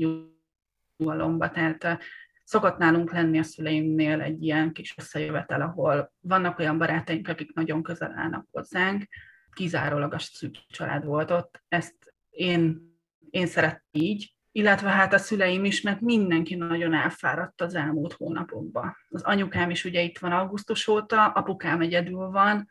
nyugalomba, 0.98 1.52
tehát 1.52 2.04
szokott 2.44 2.78
nálunk 2.78 3.12
lenni 3.12 3.40
a 3.40 3.44
szüleimnél 3.44 4.22
egy 4.22 4.44
ilyen 4.44 4.72
kis 4.74 4.98
összejövetel, 4.98 5.62
ahol 5.62 6.14
vannak 6.20 6.60
olyan 6.60 6.78
barátaink, 6.78 7.28
akik 7.28 7.54
nagyon 7.54 7.84
közel 7.84 8.14
állnak 8.16 8.48
hozzánk, 8.52 9.08
kizárólag 9.54 10.14
a 10.14 10.20
szűk 10.20 10.56
család 10.68 11.06
volt 11.06 11.32
ott. 11.32 11.64
Ezt 11.68 12.14
én, 12.30 12.92
én 13.30 13.48
szerettem 13.48 13.82
így, 13.92 14.33
illetve 14.55 14.89
hát 14.89 15.13
a 15.13 15.17
szüleim 15.17 15.65
is, 15.65 15.81
mert 15.81 16.01
mindenki 16.01 16.55
nagyon 16.55 16.93
elfáradt 16.93 17.62
az 17.62 17.75
elmúlt 17.75 18.13
hónapokban. 18.13 18.95
Az 19.10 19.22
anyukám 19.22 19.69
is 19.69 19.86
ugye 19.86 20.01
itt 20.01 20.17
van 20.17 20.31
augusztus 20.31 20.88
óta, 20.88 21.27
apukám 21.27 21.81
egyedül 21.81 22.29
van, 22.29 22.69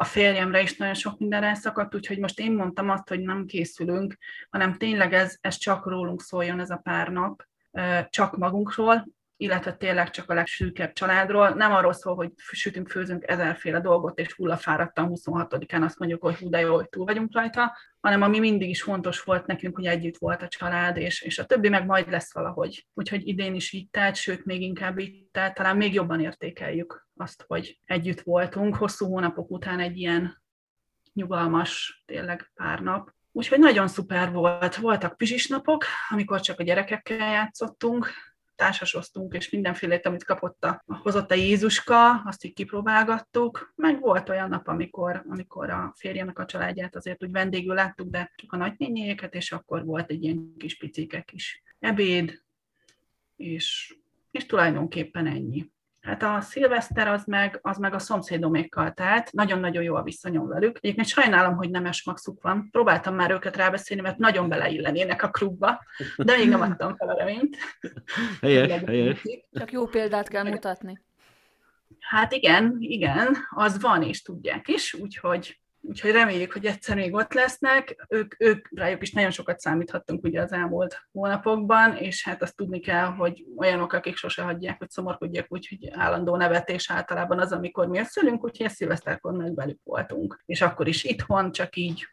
a 0.00 0.04
férjemre 0.04 0.62
is 0.62 0.76
nagyon 0.76 0.94
sok 0.94 1.18
minden 1.18 1.42
elszakadt, 1.42 1.94
úgyhogy 1.94 2.18
most 2.18 2.40
én 2.40 2.52
mondtam 2.52 2.90
azt, 2.90 3.08
hogy 3.08 3.20
nem 3.20 3.46
készülünk, 3.46 4.16
hanem 4.50 4.74
tényleg 4.74 5.12
ez, 5.12 5.36
ez 5.40 5.56
csak 5.56 5.86
rólunk 5.86 6.22
szóljon 6.22 6.60
ez 6.60 6.70
a 6.70 6.76
pár 6.76 7.08
nap, 7.08 7.44
csak 8.08 8.36
magunkról, 8.36 9.08
illetve 9.40 9.72
tényleg 9.72 10.10
csak 10.10 10.30
a 10.30 10.34
legsűkebb 10.34 10.92
családról. 10.92 11.48
Nem 11.48 11.72
arról 11.72 11.92
szól, 11.92 12.14
hogy 12.14 12.32
sütünk, 12.36 12.88
főzünk 12.88 13.24
ezerféle 13.26 13.80
dolgot, 13.80 14.18
és 14.18 14.32
hullafáradtan 14.32 15.10
26-án 15.14 15.84
azt 15.84 15.98
mondjuk, 15.98 16.22
hogy 16.22 16.36
hú, 16.36 16.48
de 16.48 16.60
jó, 16.60 16.74
hogy 16.74 16.88
túl 16.88 17.04
vagyunk 17.04 17.34
rajta, 17.34 17.76
hanem 18.00 18.22
ami 18.22 18.38
mindig 18.38 18.68
is 18.68 18.82
fontos 18.82 19.22
volt 19.22 19.46
nekünk, 19.46 19.76
hogy 19.76 19.86
együtt 19.86 20.16
volt 20.18 20.42
a 20.42 20.48
család, 20.48 20.96
és, 20.96 21.22
és 21.22 21.38
a 21.38 21.44
többi 21.44 21.68
meg 21.68 21.86
majd 21.86 22.10
lesz 22.10 22.34
valahogy. 22.34 22.86
Úgyhogy 22.94 23.26
idén 23.26 23.54
is 23.54 23.72
így 23.72 23.90
telt, 23.90 24.16
sőt, 24.16 24.44
még 24.44 24.62
inkább 24.62 24.98
így 24.98 25.24
telt, 25.32 25.54
talán 25.54 25.76
még 25.76 25.94
jobban 25.94 26.20
értékeljük 26.20 27.08
azt, 27.16 27.44
hogy 27.46 27.78
együtt 27.84 28.20
voltunk, 28.20 28.74
hosszú 28.74 29.06
hónapok 29.06 29.50
után 29.50 29.80
egy 29.80 29.96
ilyen 29.96 30.42
nyugalmas, 31.12 32.02
tényleg 32.06 32.50
pár 32.54 32.80
nap. 32.80 33.16
Úgyhogy 33.32 33.58
nagyon 33.58 33.88
szuper 33.88 34.32
volt. 34.32 34.76
Voltak 34.76 35.16
napok, 35.48 35.84
amikor 36.08 36.40
csak 36.40 36.60
a 36.60 36.62
gyerekekkel 36.62 37.30
játszottunk, 37.30 38.10
társasoztunk, 38.58 39.34
és 39.34 39.50
mindenfélét, 39.50 40.06
amit 40.06 40.24
kapott 40.24 40.64
a, 40.64 40.84
hozott 40.86 41.30
a 41.30 41.34
Jézuska, 41.34 42.10
azt 42.10 42.44
így 42.44 42.52
kipróbálgattuk. 42.52 43.72
Meg 43.76 44.00
volt 44.00 44.28
olyan 44.28 44.48
nap, 44.48 44.68
amikor, 44.68 45.24
amikor 45.28 45.70
a 45.70 45.92
férjenek 45.96 46.38
a 46.38 46.44
családját 46.44 46.96
azért 46.96 47.24
úgy 47.24 47.30
vendégül 47.30 47.74
láttuk, 47.74 48.10
de 48.10 48.32
csak 48.36 48.52
a 48.52 48.56
nagynényéket, 48.56 49.34
és 49.34 49.52
akkor 49.52 49.84
volt 49.84 50.10
egy 50.10 50.22
ilyen 50.22 50.54
kis 50.56 50.76
picike 50.76 51.20
kis 51.20 51.62
ebéd, 51.78 52.42
és, 53.36 53.96
és 54.30 54.46
tulajdonképpen 54.46 55.26
ennyi. 55.26 55.70
Hát 56.00 56.22
a 56.22 56.40
szilveszter 56.40 57.08
az 57.08 57.24
meg, 57.24 57.58
az 57.62 57.76
meg 57.76 57.94
a 57.94 57.98
szomszédomékkal 57.98 58.92
telt, 58.92 59.32
nagyon-nagyon 59.32 59.82
jó 59.82 59.94
a 59.94 60.02
viszonyom 60.02 60.48
velük. 60.48 60.78
Egyébként 60.80 61.08
sajnálom, 61.08 61.56
hogy 61.56 61.70
nem 61.70 61.86
esmaxuk 61.86 62.42
van. 62.42 62.68
Próbáltam 62.70 63.14
már 63.14 63.30
őket 63.30 63.56
rábeszélni, 63.56 64.02
mert 64.02 64.18
nagyon 64.18 64.48
beleillenének 64.48 65.22
a 65.22 65.30
klubba, 65.30 65.84
de 66.16 66.36
még 66.36 66.48
nem 66.48 66.60
adtam 66.60 66.96
fel 66.96 67.08
a 67.08 67.16
reményt. 67.16 67.56
Helyes, 68.40 68.82
helyes. 68.86 69.22
Csak 69.52 69.72
jó 69.72 69.86
példát 69.86 70.28
kell 70.28 70.44
mutatni. 70.44 71.00
Hát 72.00 72.32
igen, 72.32 72.76
igen, 72.78 73.36
az 73.50 73.80
van, 73.80 74.02
és 74.02 74.22
tudják 74.22 74.68
is, 74.68 74.94
úgyhogy 74.94 75.60
Úgyhogy 75.88 76.10
reméljük, 76.10 76.52
hogy 76.52 76.66
egyszer 76.66 76.96
még 76.96 77.14
ott 77.14 77.32
lesznek. 77.32 78.06
Ők, 78.08 78.34
ők 78.38 78.68
rájuk 78.78 79.02
is 79.02 79.12
nagyon 79.12 79.30
sokat 79.30 79.60
számíthattunk 79.60 80.24
ugye 80.24 80.42
az 80.42 80.52
elmúlt 80.52 81.08
hónapokban, 81.12 81.96
és 81.96 82.24
hát 82.24 82.42
azt 82.42 82.56
tudni 82.56 82.80
kell, 82.80 83.06
hogy 83.06 83.44
olyanok, 83.56 83.92
akik 83.92 84.16
sose 84.16 84.42
hagyják, 84.42 84.78
hogy 84.78 84.90
szomorkodjak, 84.90 85.46
úgyhogy 85.48 85.88
állandó 85.92 86.36
nevetés 86.36 86.90
általában 86.90 87.38
az, 87.38 87.52
amikor 87.52 87.86
mi 87.86 87.98
összülünk, 87.98 88.44
úgyhogy 88.44 88.66
a 88.66 88.68
szilveszterkor 88.68 89.32
meg 89.32 89.54
velük 89.54 89.80
voltunk. 89.84 90.42
És 90.46 90.60
akkor 90.60 90.88
is 90.88 91.04
itthon, 91.04 91.52
csak 91.52 91.76
így 91.76 92.06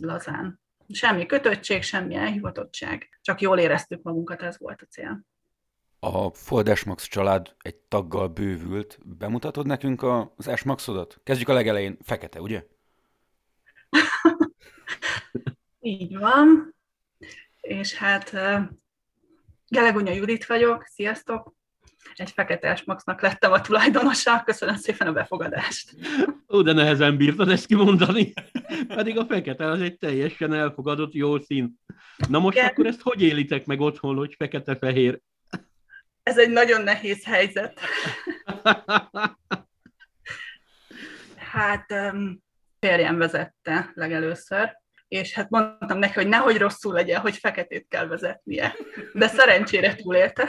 lazán. 0.00 0.60
Semmi 0.88 1.26
kötöttség, 1.26 1.82
semmi 1.82 2.14
elhivatottság, 2.14 3.18
csak 3.20 3.40
jól 3.40 3.58
éreztük 3.58 4.02
magunkat, 4.02 4.42
ez 4.42 4.58
volt 4.58 4.82
a 4.82 4.86
cél. 4.90 5.20
A 6.00 6.30
Fold 6.30 6.76
S-Max 6.76 7.04
család 7.04 7.54
egy 7.58 7.76
taggal 7.76 8.28
bővült. 8.28 8.98
Bemutatod 9.04 9.66
nekünk 9.66 10.02
az 10.36 10.50
S-Maxodat? 10.54 11.20
Kezdjük 11.24 11.48
a 11.48 11.52
legelején. 11.52 11.96
Fekete, 12.02 12.40
ugye? 12.40 12.64
Így 15.84 16.16
van. 16.16 16.74
És 17.60 17.94
hát 17.94 18.30
Gelegonya 19.68 20.12
Judit 20.12 20.46
vagyok, 20.46 20.86
sziasztok! 20.86 21.54
Egy 22.14 22.30
fekete 22.30 22.82
maxnak 22.84 23.20
lettem 23.20 23.52
a 23.52 23.60
tulajdonosa, 23.60 24.42
köszönöm 24.44 24.76
szépen 24.76 25.06
a 25.06 25.12
befogadást. 25.12 25.94
Ó, 26.48 26.62
de 26.62 26.72
nehezen 26.72 27.16
bírtad 27.16 27.48
ezt 27.48 27.66
kimondani, 27.66 28.32
pedig 28.86 29.18
a 29.18 29.24
fekete 29.24 29.66
az 29.66 29.80
egy 29.80 29.98
teljesen 29.98 30.52
elfogadott 30.52 31.12
jó 31.12 31.38
szín. 31.38 31.80
Na 32.28 32.38
most 32.38 32.56
Igen. 32.56 32.68
akkor 32.68 32.86
ezt 32.86 33.00
hogy 33.00 33.22
élitek 33.22 33.66
meg 33.66 33.80
otthon, 33.80 34.16
hogy 34.16 34.34
fekete-fehér? 34.38 35.20
Ez 36.22 36.38
egy 36.38 36.50
nagyon 36.50 36.82
nehéz 36.82 37.24
helyzet. 37.24 37.80
hát 41.52 41.94
férjem 42.78 43.18
vezette 43.18 43.90
legelőször, 43.94 44.81
és 45.12 45.34
hát 45.34 45.50
mondtam 45.50 45.98
neki, 45.98 46.12
hogy 46.12 46.28
nehogy 46.28 46.58
rosszul 46.58 46.92
legyen, 46.92 47.20
hogy 47.20 47.36
feketét 47.36 47.86
kell 47.88 48.06
vezetnie. 48.06 48.74
De 49.12 49.26
szerencsére 49.26 49.94
túlélte. 49.94 50.46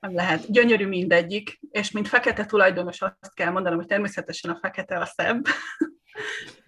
Nem 0.00 0.14
lehet. 0.14 0.52
Gyönyörű 0.52 0.86
mindegyik, 0.86 1.60
és 1.70 1.90
mint 1.90 2.08
fekete 2.08 2.44
tulajdonos 2.44 3.00
azt 3.00 3.34
kell 3.34 3.50
mondanom, 3.50 3.78
hogy 3.78 3.86
természetesen 3.86 4.50
a 4.50 4.58
fekete 4.60 4.98
a 4.98 5.04
szebb. 5.04 5.44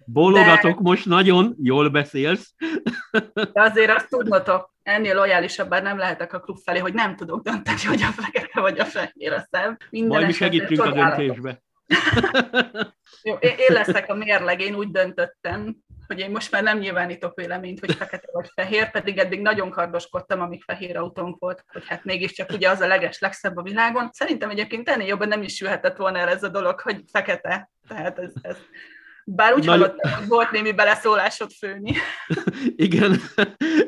Bólogatok, 0.05 0.75
De... 0.75 0.81
most 0.81 1.05
nagyon 1.05 1.55
jól 1.61 1.89
beszélsz. 1.89 2.53
De 3.33 3.61
azért 3.61 3.91
azt 3.91 4.09
tudnotok, 4.09 4.73
ennél 4.83 5.15
lojálisabb, 5.15 5.69
bár 5.69 5.83
nem 5.83 5.97
lehetek 5.97 6.33
a 6.33 6.39
klub 6.39 6.57
felé, 6.63 6.79
hogy 6.79 6.93
nem 6.93 7.15
tudok 7.15 7.43
dönteni, 7.43 7.83
hogy 7.83 8.01
a 8.01 8.21
fekete 8.21 8.61
vagy 8.61 8.79
a 8.79 8.85
fehér 8.85 9.31
a 9.31 9.47
szebb. 9.51 9.77
Minden 9.89 10.11
Majd 10.11 10.25
mi 10.25 10.33
segítünk 10.33 10.83
a 10.83 10.91
döntésbe. 10.91 11.63
Jó, 13.23 13.33
én 13.41 13.73
leszek 13.73 14.09
a 14.09 14.13
mérleg, 14.13 14.61
én 14.61 14.75
úgy 14.75 14.91
döntöttem, 14.91 15.75
hogy 16.07 16.19
én 16.19 16.29
most 16.29 16.51
már 16.51 16.63
nem 16.63 16.77
nyilvánítok 16.77 17.35
véleményt, 17.35 17.79
hogy 17.79 17.95
fekete 17.95 18.27
vagy 18.31 18.49
fehér, 18.53 18.91
pedig 18.91 19.17
eddig 19.17 19.41
nagyon 19.41 19.69
kardoskodtam, 19.69 20.41
amíg 20.41 20.63
fehér 20.63 20.97
autónk 20.97 21.39
volt, 21.39 21.63
hogy 21.67 21.87
hát 21.87 22.03
mégiscsak 22.03 22.49
ugye 22.51 22.69
az 22.69 22.79
a 22.81 22.87
leges, 22.87 23.19
legszebb 23.19 23.57
a 23.57 23.61
világon. 23.61 24.09
Szerintem 24.11 24.49
egyébként 24.49 24.89
ennél 24.89 25.07
jobban 25.07 25.27
nem 25.27 25.41
is 25.41 25.61
jöhetett 25.61 25.97
volna 25.97 26.17
el 26.17 26.29
ez 26.29 26.43
a 26.43 26.49
dolog, 26.49 26.79
hogy 26.79 27.03
fekete. 27.11 27.69
Tehát 27.87 28.19
ez, 28.19 28.31
ez 28.41 28.57
bár 29.27 29.53
úgy 29.53 29.65
Nagy... 29.65 29.79
hallottam, 29.79 30.11
hogy 30.11 30.27
volt 30.27 30.51
némi 30.51 30.71
beleszólásod 30.71 31.51
főni. 31.51 31.93
Igen, 32.87 33.15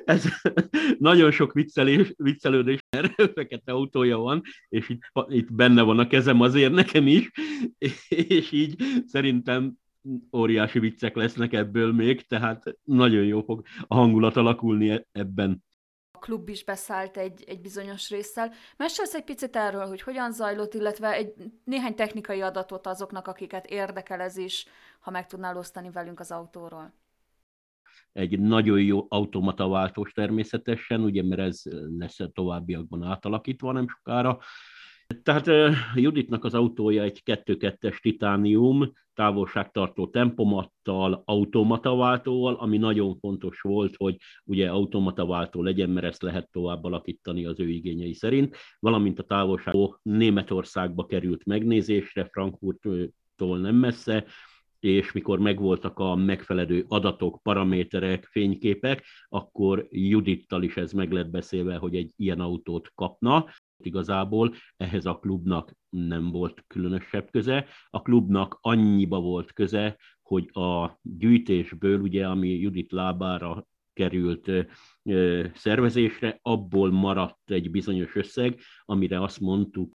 ez 0.06 0.24
nagyon 0.98 1.32
sok 1.32 1.54
viccelés, 1.54 2.14
viccelődés, 2.16 2.80
mert 2.90 3.32
fekete 3.34 3.72
autója 3.72 4.18
van, 4.18 4.42
és 4.70 4.90
itt, 4.90 5.02
itt 5.28 5.54
benne 5.54 5.82
van 5.82 6.00
a 6.00 6.08
kezem 6.08 6.42
azért 6.42 6.74
nekem 6.74 7.08
is, 7.08 7.32
és 8.10 8.52
így 8.52 8.76
szerintem 9.06 9.74
óriási 10.36 10.80
viccek 10.80 11.16
lesznek 11.16 11.54
ebből 11.54 11.94
még, 11.94 12.28
tehát 12.28 12.64
nagyon 12.84 13.24
jó 13.24 13.42
fog 13.42 13.66
a 13.88 13.96
hangulat 13.96 14.38
alakulni 14.38 14.90
e- 14.90 15.08
ebben 15.12 15.66
klub 16.20 16.50
is 16.50 16.64
beszállt 16.64 17.18
egy, 17.18 17.44
egy 17.48 17.62
bizonyos 17.62 18.10
résszel. 18.10 18.52
Mesélsz 18.78 19.14
egy 19.14 19.24
picit 19.24 19.56
erről, 19.56 19.88
hogy 19.88 20.02
hogyan 20.02 20.32
zajlott, 20.32 20.74
illetve 20.74 21.12
egy 21.12 21.34
néhány 21.64 21.96
technikai 21.96 22.42
adatot 22.42 22.88
azoknak, 22.88 23.28
akiket 23.28 23.66
érdekel 23.66 24.22
ez 24.22 24.38
is, 24.38 24.66
ha 25.00 25.12
meg 25.12 25.28
tudnál 25.28 25.58
osztani 25.58 25.90
velünk 25.90 26.20
az 26.20 26.32
autóról. 26.32 26.94
Egy 28.14 28.40
nagyon 28.40 28.82
jó 28.82 29.06
automata 29.10 29.68
váltós 29.68 30.12
természetesen, 30.12 31.02
ugye, 31.02 31.24
mert 31.24 31.42
ez 31.42 31.62
lesz 31.98 32.20
a 32.20 32.28
továbbiakban 32.28 33.04
átalakítva 33.04 33.72
nem 33.72 33.88
sokára. 33.88 34.40
Tehát 35.24 35.76
Juditnak 35.96 36.44
az 36.44 36.54
autója 36.54 37.04
egy 37.04 37.22
2-2-es 37.26 38.00
titánium, 38.02 38.94
távolságtartó 39.18 40.08
tempomattal, 40.08 41.24
automataváltóval, 41.26 42.54
ami 42.54 42.78
nagyon 42.78 43.18
fontos 43.20 43.62
volt, 43.62 43.96
hogy 43.96 44.18
ugye 44.46 44.70
automataváltó 44.70 45.62
legyen, 45.62 45.90
mert 45.90 46.06
ezt 46.06 46.22
lehet 46.22 46.50
tovább 46.52 46.84
alakítani 46.84 47.46
az 47.46 47.60
ő 47.60 47.70
igényei 47.70 48.14
szerint, 48.14 48.56
valamint 48.80 49.20
a 49.20 49.24
távolságtó 49.24 50.00
Németországba 50.02 51.06
került 51.06 51.46
megnézésre, 51.46 52.30
Frankfurttól 52.32 53.60
nem 53.60 53.76
messze, 53.76 54.26
és 54.80 55.12
mikor 55.12 55.40
megvoltak 55.40 56.00
a 56.00 56.16
megfelelő 56.16 56.86
adatok, 56.88 57.40
paraméterek, 57.44 58.26
fényképek, 58.26 59.04
akkor 59.30 59.88
Judittal 59.90 60.64
is 60.64 60.78
ez 60.78 60.92
meg 60.92 61.12
lett 61.12 61.30
beszélve, 61.30 61.76
hogy 61.76 61.96
egy 61.96 62.12
ilyen 62.16 62.40
autót 62.40 62.92
kapna. 62.96 63.46
Igazából 63.80 64.54
ehhez 64.78 65.06
a 65.06 65.18
klubnak 65.20 65.76
nem 65.90 66.32
volt 66.32 66.64
különösebb 66.68 67.32
köze. 67.32 67.66
A 67.90 68.02
klubnak 68.02 68.58
annyiba 68.62 69.20
volt 69.20 69.54
köze, 69.54 69.98
hogy 70.22 70.50
a 70.54 71.00
gyűjtésből, 71.02 72.02
ugye, 72.02 72.28
ami 72.28 72.50
Judit 72.50 72.92
lábára 72.92 73.66
került 73.94 74.52
szervezésre, 75.54 76.40
abból 76.42 76.92
maradt 76.92 77.52
egy 77.52 77.72
bizonyos 77.72 78.16
összeg, 78.16 78.60
amire 78.86 79.22
azt 79.22 79.40
mondtuk 79.40 79.94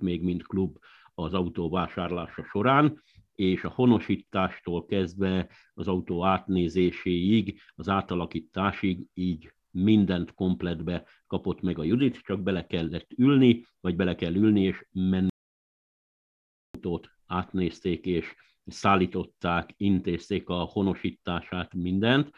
még, 0.00 0.22
mint 0.22 0.46
klub 0.46 0.76
az 1.14 1.34
autó 1.34 1.70
vásárlása 1.70 2.44
során, 2.44 3.02
és 3.34 3.64
a 3.64 3.68
honosítástól 3.68 4.86
kezdve 4.86 5.48
az 5.74 5.88
autó 5.88 6.24
átnézéséig, 6.24 7.60
az 7.74 7.88
átalakításig 7.88 9.06
így 9.14 9.52
mindent 9.70 10.34
kompletbe 10.34 11.06
kapott 11.26 11.60
meg 11.60 11.78
a 11.78 11.84
Judit, 11.84 12.20
csak 12.22 12.42
bele 12.42 12.66
kellett 12.66 13.10
ülni, 13.16 13.66
vagy 13.80 13.96
bele 13.96 14.14
kell 14.14 14.34
ülni, 14.34 14.62
és 14.62 14.86
menni 14.92 15.28
átnézték, 17.26 18.06
és 18.06 18.34
szállították, 18.66 19.74
intézték 19.76 20.48
a 20.48 20.54
honosítását, 20.54 21.74
mindent, 21.74 22.30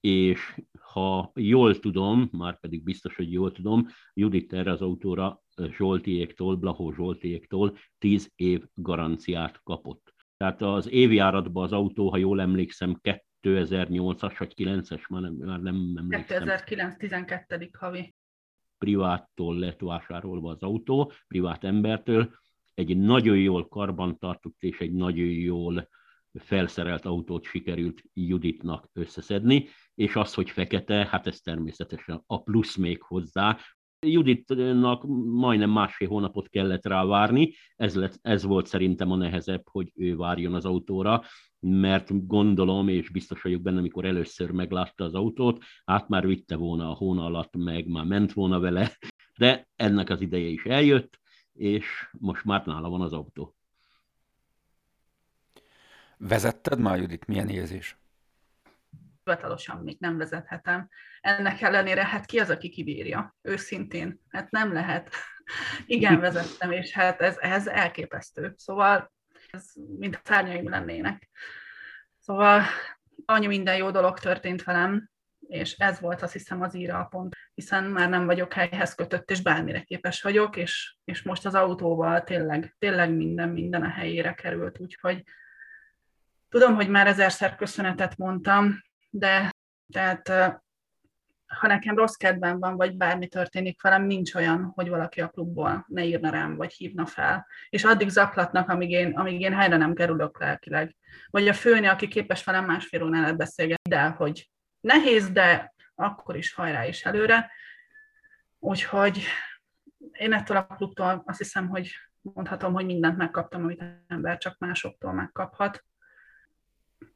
és 0.00 0.60
ha 0.80 1.32
jól 1.34 1.78
tudom, 1.78 2.28
már 2.32 2.60
pedig 2.60 2.82
biztos, 2.82 3.16
hogy 3.16 3.32
jól 3.32 3.52
tudom, 3.52 3.86
Judit 4.14 4.52
erre 4.52 4.70
az 4.70 4.80
autóra 4.80 5.42
Zsoltiéktól, 5.56 6.56
Blahó 6.56 6.92
Zsoltiéktól 6.92 7.76
10 7.98 8.32
év 8.36 8.64
garanciát 8.74 9.60
kapott. 9.62 10.14
Tehát 10.36 10.62
az 10.62 10.90
évjáratban 10.90 11.64
az 11.64 11.72
autó, 11.72 12.08
ha 12.08 12.16
jól 12.16 12.40
emlékszem, 12.40 12.98
2008-as 13.42 14.34
vagy 14.38 14.52
9-es, 14.56 15.08
már 15.08 15.22
nem, 15.22 15.32
már 15.32 15.60
nem 15.60 15.94
emlékszem. 15.96 16.42
2009-12. 16.46 17.68
havi. 17.72 18.14
Priváttól 18.78 19.58
lett 19.58 19.80
vásárolva 19.80 20.50
az 20.50 20.62
autó, 20.62 21.12
privát 21.28 21.64
embertől. 21.64 22.34
Egy 22.74 22.96
nagyon 22.96 23.38
jól 23.38 23.68
karbantartott 23.68 24.62
és 24.62 24.78
egy 24.78 24.92
nagyon 24.92 25.28
jól 25.28 25.88
felszerelt 26.32 27.04
autót 27.04 27.44
sikerült 27.44 28.02
Juditnak 28.14 28.88
összeszedni, 28.92 29.68
és 29.94 30.16
az, 30.16 30.34
hogy 30.34 30.50
fekete, 30.50 31.06
hát 31.06 31.26
ez 31.26 31.40
természetesen 31.40 32.22
a 32.26 32.42
plusz 32.42 32.76
még 32.76 33.02
hozzá, 33.02 33.58
Juditnak 34.06 35.04
majdnem 35.24 35.70
másfél 35.70 36.08
hónapot 36.08 36.48
kellett 36.48 36.86
rá 36.86 37.04
várni, 37.04 37.54
ez, 37.76 37.94
lett, 37.94 38.18
ez 38.22 38.44
volt 38.44 38.66
szerintem 38.66 39.10
a 39.10 39.16
nehezebb, 39.16 39.62
hogy 39.70 39.92
ő 39.94 40.16
várjon 40.16 40.54
az 40.54 40.64
autóra, 40.64 41.22
mert 41.60 42.26
gondolom, 42.26 42.88
és 42.88 43.10
biztos 43.10 43.42
vagyok 43.42 43.62
benne, 43.62 43.78
amikor 43.78 44.04
először 44.04 44.50
meglátta 44.50 45.04
az 45.04 45.14
autót, 45.14 45.64
hát 45.84 46.08
már 46.08 46.26
vitte 46.26 46.56
volna 46.56 46.90
a 46.90 46.94
hóna 46.94 47.24
alatt, 47.24 47.56
meg 47.56 47.88
már 47.88 48.04
ment 48.04 48.32
volna 48.32 48.60
vele, 48.60 48.98
de 49.38 49.68
ennek 49.76 50.10
az 50.10 50.20
ideje 50.20 50.48
is 50.48 50.64
eljött, 50.64 51.20
és 51.52 51.86
most 52.18 52.44
már 52.44 52.66
nála 52.66 52.88
van 52.88 53.00
az 53.00 53.12
autó. 53.12 53.54
Vezetted 56.18 56.78
már, 56.78 57.00
Judit? 57.00 57.26
Milyen 57.26 57.48
érzés? 57.48 57.96
Hivatalosan 59.28 59.82
még 59.82 59.96
nem 60.00 60.16
vezethetem. 60.16 60.88
Ennek 61.20 61.60
ellenére, 61.60 62.04
hát 62.04 62.26
ki 62.26 62.38
az, 62.38 62.50
aki 62.50 62.68
kibírja? 62.68 63.36
Őszintén. 63.42 64.20
Hát 64.28 64.50
nem 64.50 64.72
lehet. 64.72 65.14
Igen, 65.86 66.20
vezettem, 66.28 66.72
és 66.72 66.92
hát 66.92 67.20
ez, 67.20 67.36
ez 67.38 67.66
elképesztő. 67.66 68.54
Szóval 68.56 69.12
ez 69.50 69.64
mint 69.98 70.20
szárnyaim 70.24 70.68
lennének. 70.68 71.28
Szóval 72.18 72.62
annyi 73.24 73.46
minden 73.46 73.76
jó 73.76 73.90
dolog 73.90 74.18
történt 74.18 74.64
velem, 74.64 75.10
és 75.48 75.76
ez 75.76 76.00
volt 76.00 76.22
azt 76.22 76.32
hiszem 76.32 76.62
az 76.62 76.74
íra 76.74 76.98
a 76.98 77.04
pont, 77.04 77.36
hiszen 77.54 77.84
már 77.84 78.08
nem 78.08 78.26
vagyok 78.26 78.52
helyhez 78.52 78.94
kötött, 78.94 79.30
és 79.30 79.42
bármire 79.42 79.80
képes 79.80 80.22
vagyok, 80.22 80.56
és, 80.56 80.96
és 81.04 81.22
most 81.22 81.46
az 81.46 81.54
autóval 81.54 82.24
tényleg, 82.24 82.76
tényleg 82.78 83.12
minden, 83.14 83.48
minden 83.48 83.82
a 83.82 83.88
helyére 83.88 84.34
került, 84.34 84.78
úgyhogy 84.78 85.24
tudom, 86.48 86.74
hogy 86.74 86.88
már 86.88 87.06
ezerszer 87.06 87.56
köszönetet 87.56 88.16
mondtam, 88.16 88.82
de 89.10 89.50
tehát 89.92 90.28
ha 91.48 91.66
nekem 91.66 91.96
rossz 91.96 92.14
kedvem 92.14 92.58
van, 92.58 92.76
vagy 92.76 92.96
bármi 92.96 93.26
történik 93.26 93.82
velem, 93.82 94.02
nincs 94.02 94.34
olyan, 94.34 94.72
hogy 94.74 94.88
valaki 94.88 95.20
a 95.20 95.28
klubból 95.28 95.84
ne 95.88 96.04
írna 96.04 96.30
rám, 96.30 96.56
vagy 96.56 96.72
hívna 96.72 97.06
fel. 97.06 97.46
És 97.68 97.84
addig 97.84 98.08
zaklatnak, 98.08 98.68
amíg 98.68 98.90
én, 98.90 99.18
amíg 99.18 99.40
én 99.40 99.52
helyre 99.52 99.76
nem 99.76 99.94
kerülök 99.94 100.40
lelkileg. 100.40 100.96
Vagy 101.30 101.48
a 101.48 101.52
főni, 101.52 101.86
aki 101.86 102.08
képes 102.08 102.44
velem 102.44 102.64
másfél 102.64 103.02
órán 103.02 103.36
beszélgetni, 103.36 103.90
de 103.90 104.08
hogy 104.08 104.50
nehéz, 104.80 105.30
de 105.30 105.74
akkor 105.94 106.36
is 106.36 106.54
hajrá 106.54 106.86
is 106.86 107.04
előre. 107.04 107.50
Úgyhogy 108.58 109.22
én 110.12 110.32
ettől 110.32 110.56
a 110.56 110.66
klubtól 110.66 111.22
azt 111.26 111.38
hiszem, 111.38 111.68
hogy 111.68 111.90
mondhatom, 112.20 112.72
hogy 112.72 112.86
mindent 112.86 113.16
megkaptam, 113.16 113.62
amit 113.62 113.82
ember 114.06 114.38
csak 114.38 114.58
másoktól 114.58 115.12
megkaphat. 115.12 115.84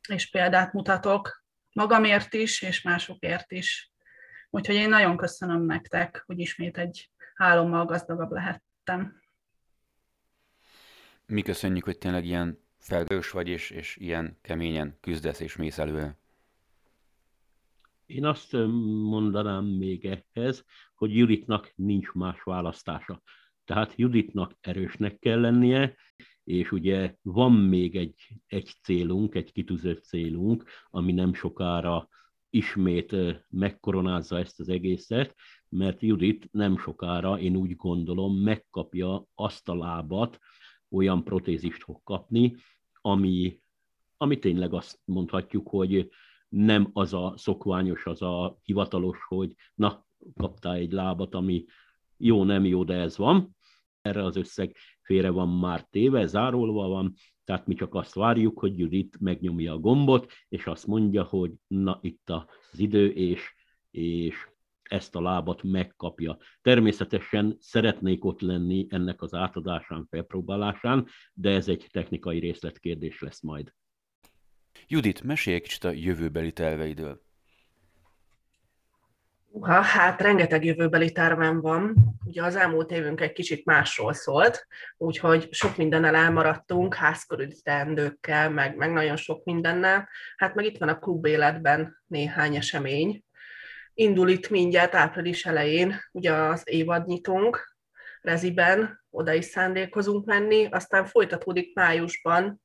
És 0.09 0.31
példát 0.31 0.73
mutatok, 0.73 1.42
magamért 1.73 2.35
is, 2.35 2.62
és 2.62 2.83
másokért 2.83 3.52
is. 3.52 3.93
Úgyhogy 4.50 4.75
én 4.75 4.88
nagyon 4.88 5.17
köszönöm 5.17 5.62
nektek, 5.62 6.23
hogy 6.26 6.38
ismét 6.38 6.79
egy 6.79 7.11
álommal 7.35 7.85
gazdagabb 7.85 8.31
lehettem. 8.31 9.21
Mi 11.26 11.43
köszönjük, 11.43 11.85
hogy 11.85 11.99
tényleg 11.99 12.25
ilyen 12.25 12.59
felgős 12.79 13.31
vagy, 13.31 13.49
és, 13.49 13.71
és 13.71 13.97
ilyen 13.97 14.38
keményen 14.43 14.99
küzdesz 15.00 15.41
és 15.41 15.57
mész 15.57 15.79
előre. 15.79 16.17
Én 18.07 18.25
azt 18.25 18.52
mondanám 18.52 19.64
még 19.64 20.21
ehhez, 20.35 20.64
hogy 20.95 21.17
Juditnak 21.17 21.73
nincs 21.75 22.12
más 22.12 22.43
választása. 22.43 23.23
Tehát 23.64 23.93
Juditnak 23.97 24.57
erősnek 24.61 25.19
kell 25.19 25.41
lennie, 25.41 25.97
és 26.45 26.73
ugye 26.73 27.15
van 27.23 27.53
még 27.53 27.97
egy, 27.97 28.15
egy 28.47 28.75
célunk, 28.83 29.35
egy 29.35 29.53
kitűzött 29.53 30.05
célunk, 30.05 30.65
ami 30.91 31.13
nem 31.13 31.35
sokára 31.35 32.09
ismét 32.51 33.17
megkoronázza 33.49 34.39
ezt 34.39 34.61
az 34.61 34.69
egészet, 34.69 35.35
mert 35.69 36.01
Judit 36.03 36.49
nem 36.53 36.79
sokára, 36.79 37.39
én 37.39 37.57
úgy 37.57 37.77
gondolom, 37.77 38.37
megkapja 38.37 39.27
azt 39.35 39.69
a 39.69 39.75
lábat, 39.75 40.39
olyan 40.91 41.25
protézist 41.25 41.83
fog 41.83 42.01
kapni, 42.05 42.57
ami, 43.01 43.61
ami 44.17 44.39
tényleg 44.39 44.73
azt 44.73 45.01
mondhatjuk, 45.05 45.69
hogy 45.69 46.11
nem 46.49 46.91
az 46.93 47.15
a 47.15 47.35
szokványos, 47.37 48.07
az 48.07 48.23
a 48.23 48.59
hivatalos, 48.63 49.19
hogy 49.29 49.55
na, 49.75 50.07
kaptál 50.35 50.75
egy 50.75 50.93
lábat, 50.93 51.35
ami 51.35 51.65
jó, 52.17 52.45
nem 52.45 52.65
jó, 52.65 52.85
de 52.85 52.95
ez 52.95 53.17
van. 53.17 53.57
Erre 54.02 54.25
az 54.25 54.36
összeg 54.36 54.76
félre 55.02 55.30
van 55.30 55.49
már 55.49 55.86
téve, 55.91 56.26
zárolva 56.26 56.88
van, 56.88 57.15
tehát 57.45 57.67
mi 57.67 57.75
csak 57.75 57.95
azt 57.95 58.15
várjuk, 58.15 58.58
hogy 58.58 58.78
Judit 58.78 59.21
megnyomja 59.21 59.73
a 59.73 59.78
gombot, 59.78 60.32
és 60.49 60.67
azt 60.67 60.86
mondja, 60.86 61.23
hogy 61.23 61.52
na 61.67 61.99
itt 62.02 62.30
az 62.30 62.78
idő, 62.78 63.08
és, 63.08 63.54
és 63.91 64.34
ezt 64.82 65.15
a 65.15 65.21
lábat 65.21 65.62
megkapja. 65.62 66.38
Természetesen 66.60 67.56
szeretnék 67.60 68.25
ott 68.25 68.41
lenni 68.41 68.86
ennek 68.88 69.23
az 69.23 69.34
átadásán, 69.34 70.06
felpróbálásán, 70.10 71.06
de 71.34 71.50
ez 71.50 71.69
egy 71.69 71.86
technikai 71.91 72.38
részletkérdés 72.38 73.21
lesz 73.21 73.41
majd. 73.41 73.73
Judit, 74.88 75.23
mesélj 75.23 75.56
egy 75.56 75.62
kicsit 75.62 75.84
a 75.84 75.91
jövőbeli 75.91 76.52
terveidől. 76.52 77.23
Ha, 79.60 79.80
hát 79.80 80.21
rengeteg 80.21 80.65
jövőbeli 80.65 81.12
tervem 81.12 81.60
van. 81.60 81.95
Ugye 82.25 82.43
az 82.43 82.56
elmúlt 82.56 82.91
évünk 82.91 83.21
egy 83.21 83.32
kicsit 83.32 83.65
másról 83.65 84.12
szólt, 84.12 84.67
úgyhogy 84.97 85.52
sok 85.52 85.76
mindennel 85.76 86.15
elmaradtunk, 86.15 86.95
házkörüli 86.95 87.60
teendőkkel, 87.62 88.50
meg, 88.50 88.76
meg 88.76 88.93
nagyon 88.93 89.17
sok 89.17 89.45
mindennel. 89.45 90.08
Hát 90.36 90.54
meg 90.54 90.65
itt 90.65 90.78
van 90.78 90.88
a 90.88 90.99
klub 90.99 91.26
életben 91.26 92.02
néhány 92.06 92.56
esemény. 92.56 93.25
Indul 93.95 94.28
itt 94.28 94.50
mindjárt 94.50 94.95
április 94.95 95.45
elején, 95.45 96.00
ugye 96.12 96.32
az 96.32 96.62
évadnyitunk, 96.65 97.76
Reziben, 98.21 99.04
oda 99.10 99.32
is 99.32 99.45
szándékozunk 99.45 100.25
menni, 100.26 100.67
aztán 100.67 101.06
folytatódik 101.06 101.75
májusban 101.75 102.60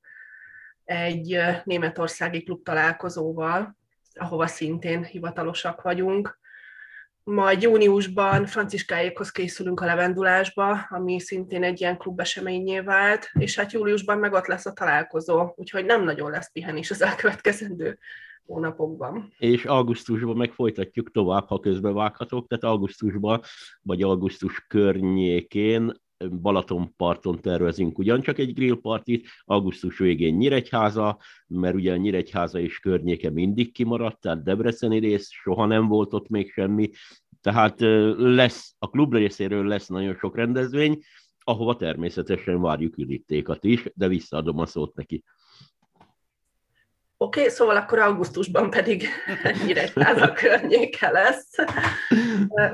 egy 0.83 1.39
németországi 1.63 2.43
klub 2.43 2.63
találkozóval, 2.63 3.77
ahova 4.13 4.47
szintén 4.47 5.03
hivatalosak 5.03 5.81
vagyunk, 5.81 6.36
majd 7.27 7.61
júniusban 7.61 8.45
franciskáékhoz 8.45 9.31
készülünk 9.31 9.79
a 9.79 9.85
levendulásba, 9.85 10.71
ami 10.89 11.19
szintén 11.19 11.63
egy 11.63 11.81
ilyen 11.81 11.97
klubeseményé 11.97 12.79
vált, 12.79 13.29
és 13.33 13.55
hát 13.55 13.71
júliusban 13.71 14.17
meg 14.17 14.33
ott 14.33 14.45
lesz 14.45 14.65
a 14.65 14.73
találkozó, 14.73 15.53
úgyhogy 15.55 15.85
nem 15.85 16.03
nagyon 16.03 16.31
lesz 16.31 16.51
pihenés 16.51 16.91
az 16.91 17.01
elkövetkezendő 17.01 17.97
hónapokban. 18.45 19.33
És 19.37 19.65
augusztusban 19.65 20.37
meg 20.37 20.51
folytatjuk 20.51 21.11
tovább, 21.11 21.47
ha 21.47 21.59
közbe 21.59 21.91
vághatok, 21.91 22.47
tehát 22.47 22.63
augusztusban, 22.63 23.41
vagy 23.81 24.01
augusztus 24.01 24.65
környékén 24.67 25.93
Balatonparton 26.41 27.41
tervezünk 27.41 27.97
ugyancsak 27.97 28.37
egy 28.37 28.53
grillpartit, 28.53 29.27
augusztus 29.43 29.97
végén 29.97 30.35
Nyíregyháza, 30.35 31.17
mert 31.47 31.75
ugye 31.75 31.93
a 31.93 31.95
Nyíregyháza 31.95 32.59
és 32.59 32.79
környéke 32.79 33.29
mindig 33.29 33.71
kimaradt, 33.71 34.21
tehát 34.21 34.43
Debreceni 34.43 34.99
rész, 34.99 35.29
soha 35.31 35.65
nem 35.65 35.87
volt 35.87 36.13
ott 36.13 36.29
még 36.29 36.51
semmi, 36.51 36.89
tehát 37.41 37.79
lesz, 38.17 38.75
a 38.79 38.89
klub 38.89 39.13
részéről 39.13 39.67
lesz 39.67 39.87
nagyon 39.87 40.15
sok 40.15 40.35
rendezvény, 40.35 41.03
ahova 41.43 41.75
természetesen 41.75 42.61
várjuk 42.61 42.97
üdítékat 42.97 43.63
is, 43.63 43.83
de 43.93 44.07
visszaadom 44.07 44.59
a 44.59 44.65
szót 44.65 44.95
neki. 44.95 45.23
Oké, 47.19 47.39
okay, 47.39 47.51
szóval 47.51 47.75
akkor 47.75 47.99
augusztusban 47.99 48.69
pedig 48.69 49.07
Nyíregyháza 49.65 50.31
környéke 50.31 51.09
lesz. 51.11 51.55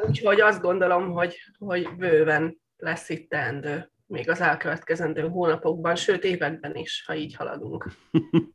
Úgyhogy 0.08 0.41
azt 0.41 0.62
gondolom, 0.62 1.12
hogy, 1.12 1.36
hogy 1.58 1.89
bőven 1.97 2.62
lesz 2.78 3.10
itt 3.10 3.30
teendő 3.30 3.92
még 4.06 4.30
az 4.30 4.42
elkövetkezendő 4.42 5.30
hónapokban, 5.30 5.96
sőt 5.96 6.24
években 6.24 6.76
is, 6.76 7.04
ha 7.06 7.16
így 7.16 7.36
haladunk. 7.36 7.88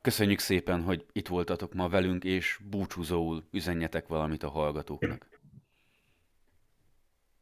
Köszönjük 0.00 0.38
szépen, 0.38 0.82
hogy 0.82 1.06
itt 1.12 1.28
voltatok 1.28 1.74
ma 1.74 1.88
velünk, 1.88 2.24
és 2.24 2.58
búcsúzóul 2.70 3.44
üzenjetek 3.50 4.06
valamit 4.06 4.42
a 4.42 4.48
hallgatóknak. 4.48 5.28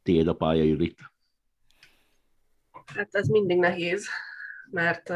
Tiéd 0.02 0.26
a 0.26 0.34
pálya, 0.34 0.62
Judit. 0.62 0.98
Hát 2.94 3.14
ez 3.14 3.28
mindig 3.28 3.58
nehéz, 3.58 4.08
mert 4.70 5.12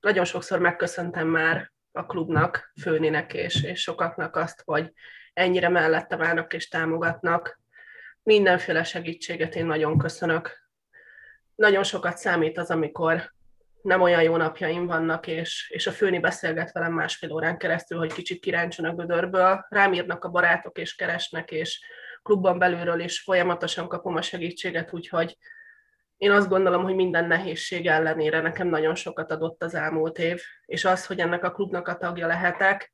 nagyon 0.00 0.24
sokszor 0.24 0.58
megköszöntem 0.58 1.28
már 1.28 1.72
a 1.92 2.06
klubnak, 2.06 2.72
főnének 2.80 3.32
és, 3.32 3.62
és 3.62 3.80
sokaknak 3.80 4.36
azt, 4.36 4.62
hogy 4.64 4.92
ennyire 5.32 5.68
mellettem 5.68 6.22
állnak 6.22 6.52
és 6.52 6.68
támogatnak, 6.68 7.59
mindenféle 8.22 8.84
segítséget 8.84 9.54
én 9.54 9.66
nagyon 9.66 9.98
köszönök. 9.98 10.68
Nagyon 11.54 11.82
sokat 11.82 12.16
számít 12.16 12.58
az, 12.58 12.70
amikor 12.70 13.32
nem 13.82 14.00
olyan 14.00 14.22
jó 14.22 14.36
napjaim 14.36 14.86
vannak, 14.86 15.26
és, 15.26 15.70
és 15.74 15.86
a 15.86 15.92
főni 15.92 16.18
beszélget 16.18 16.72
velem 16.72 16.92
másfél 16.92 17.32
órán 17.32 17.58
keresztül, 17.58 17.98
hogy 17.98 18.12
kicsit 18.12 18.40
kiráncson 18.40 18.84
a 18.84 18.94
gödörből. 18.94 19.66
Rám 19.68 19.92
írnak 19.92 20.24
a 20.24 20.28
barátok, 20.28 20.78
és 20.78 20.94
keresnek, 20.94 21.50
és 21.50 21.80
klubban 22.22 22.58
belülről 22.58 23.00
is 23.00 23.20
folyamatosan 23.20 23.88
kapom 23.88 24.16
a 24.16 24.22
segítséget, 24.22 24.92
úgyhogy 24.92 25.36
én 26.16 26.30
azt 26.30 26.48
gondolom, 26.48 26.82
hogy 26.82 26.94
minden 26.94 27.26
nehézség 27.26 27.86
ellenére 27.86 28.40
nekem 28.40 28.68
nagyon 28.68 28.94
sokat 28.94 29.30
adott 29.30 29.62
az 29.62 29.74
elmúlt 29.74 30.18
év, 30.18 30.42
és 30.66 30.84
az, 30.84 31.06
hogy 31.06 31.20
ennek 31.20 31.44
a 31.44 31.52
klubnak 31.52 31.88
a 31.88 31.96
tagja 31.96 32.26
lehetek, 32.26 32.92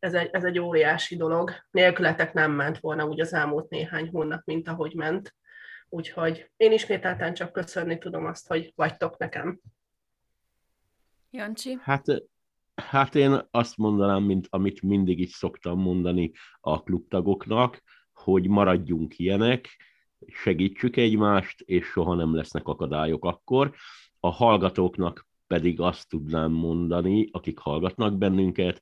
ez 0.00 0.14
egy, 0.14 0.28
ez 0.32 0.44
egy 0.44 0.58
óriási 0.58 1.16
dolog. 1.16 1.52
Nélkületek 1.70 2.32
nem 2.32 2.52
ment 2.52 2.78
volna 2.78 3.06
úgy 3.06 3.20
az 3.20 3.32
elmúlt 3.32 3.68
néhány 3.68 4.08
hónap, 4.08 4.42
mint 4.44 4.68
ahogy 4.68 4.94
ment. 4.94 5.34
Úgyhogy 5.88 6.50
én 6.56 6.72
ismételten 6.72 7.34
csak 7.34 7.52
köszönni 7.52 7.98
tudom 7.98 8.26
azt, 8.26 8.48
hogy 8.48 8.72
vagytok 8.74 9.18
nekem. 9.18 9.60
Jancsi? 11.30 11.78
Hát, 11.80 12.04
hát 12.74 13.14
én 13.14 13.40
azt 13.50 13.76
mondanám, 13.76 14.22
mint 14.22 14.46
amit 14.50 14.82
mindig 14.82 15.20
is 15.20 15.30
szoktam 15.30 15.80
mondani 15.80 16.32
a 16.60 16.82
klubtagoknak, 16.82 17.82
hogy 18.12 18.48
maradjunk 18.48 19.18
ilyenek, 19.18 19.68
segítsük 20.26 20.96
egymást, 20.96 21.60
és 21.60 21.86
soha 21.86 22.14
nem 22.14 22.34
lesznek 22.34 22.68
akadályok 22.68 23.24
akkor. 23.24 23.74
A 24.20 24.30
hallgatóknak 24.30 25.28
pedig 25.46 25.80
azt 25.80 26.08
tudnám 26.08 26.52
mondani, 26.52 27.28
akik 27.32 27.58
hallgatnak 27.58 28.18
bennünket, 28.18 28.80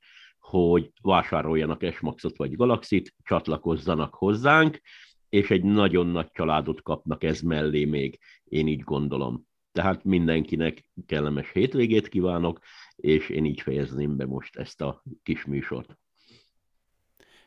hogy 0.49 0.91
vásároljanak 1.01 1.83
Esmaxot 1.83 2.37
vagy 2.37 2.55
Galaxit, 2.55 3.15
csatlakozzanak 3.23 4.13
hozzánk, 4.13 4.81
és 5.29 5.49
egy 5.49 5.63
nagyon 5.63 6.07
nagy 6.07 6.31
családot 6.31 6.81
kapnak 6.81 7.23
ez 7.23 7.41
mellé 7.41 7.85
még, 7.85 8.19
én 8.43 8.67
így 8.67 8.79
gondolom. 8.79 9.47
Tehát 9.71 10.03
mindenkinek 10.03 10.89
kellemes 11.05 11.51
hétvégét 11.51 12.07
kívánok, 12.07 12.59
és 12.95 13.29
én 13.29 13.45
így 13.45 13.61
fejezném 13.61 14.15
be 14.15 14.25
most 14.25 14.55
ezt 14.55 14.81
a 14.81 15.03
kis 15.23 15.45
műsort. 15.45 15.97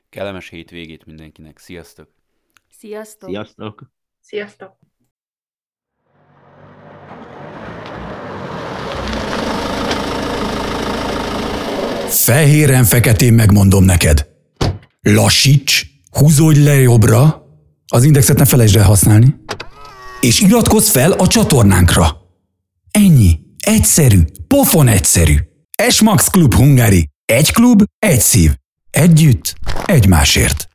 Kellemes 0.09 0.49
hétvégét 0.49 1.05
mindenkinek. 1.05 1.59
Sziasztok! 1.59 2.09
Sziasztok! 2.69 3.29
Sziasztok! 3.29 3.91
Sziasztok! 4.21 4.92
Fehéren-feketén 12.13 13.33
megmondom 13.33 13.85
neked. 13.85 14.27
Lassíts, 15.01 15.87
húzódj 16.11 16.61
le 16.61 16.75
jobbra, 16.75 17.47
az 17.87 18.05
indexet 18.05 18.39
ne 18.39 18.45
felejtsd 18.45 18.77
el 18.77 18.85
használni, 18.85 19.35
és 20.21 20.41
iratkozz 20.41 20.89
fel 20.89 21.13
a 21.13 21.27
csatornánkra. 21.27 22.17
Ennyi. 22.91 23.41
Egyszerű. 23.59 24.21
Pofon 24.47 24.89
egyszerű. 24.89 25.37
Esmax 25.79 26.29
Klub 26.29 26.55
Hungary. 26.55 27.09
Egy 27.25 27.53
klub, 27.53 27.83
egy 27.99 28.21
szív. 28.21 28.55
Együtt, 28.91 29.55
egymásért. 29.85 30.69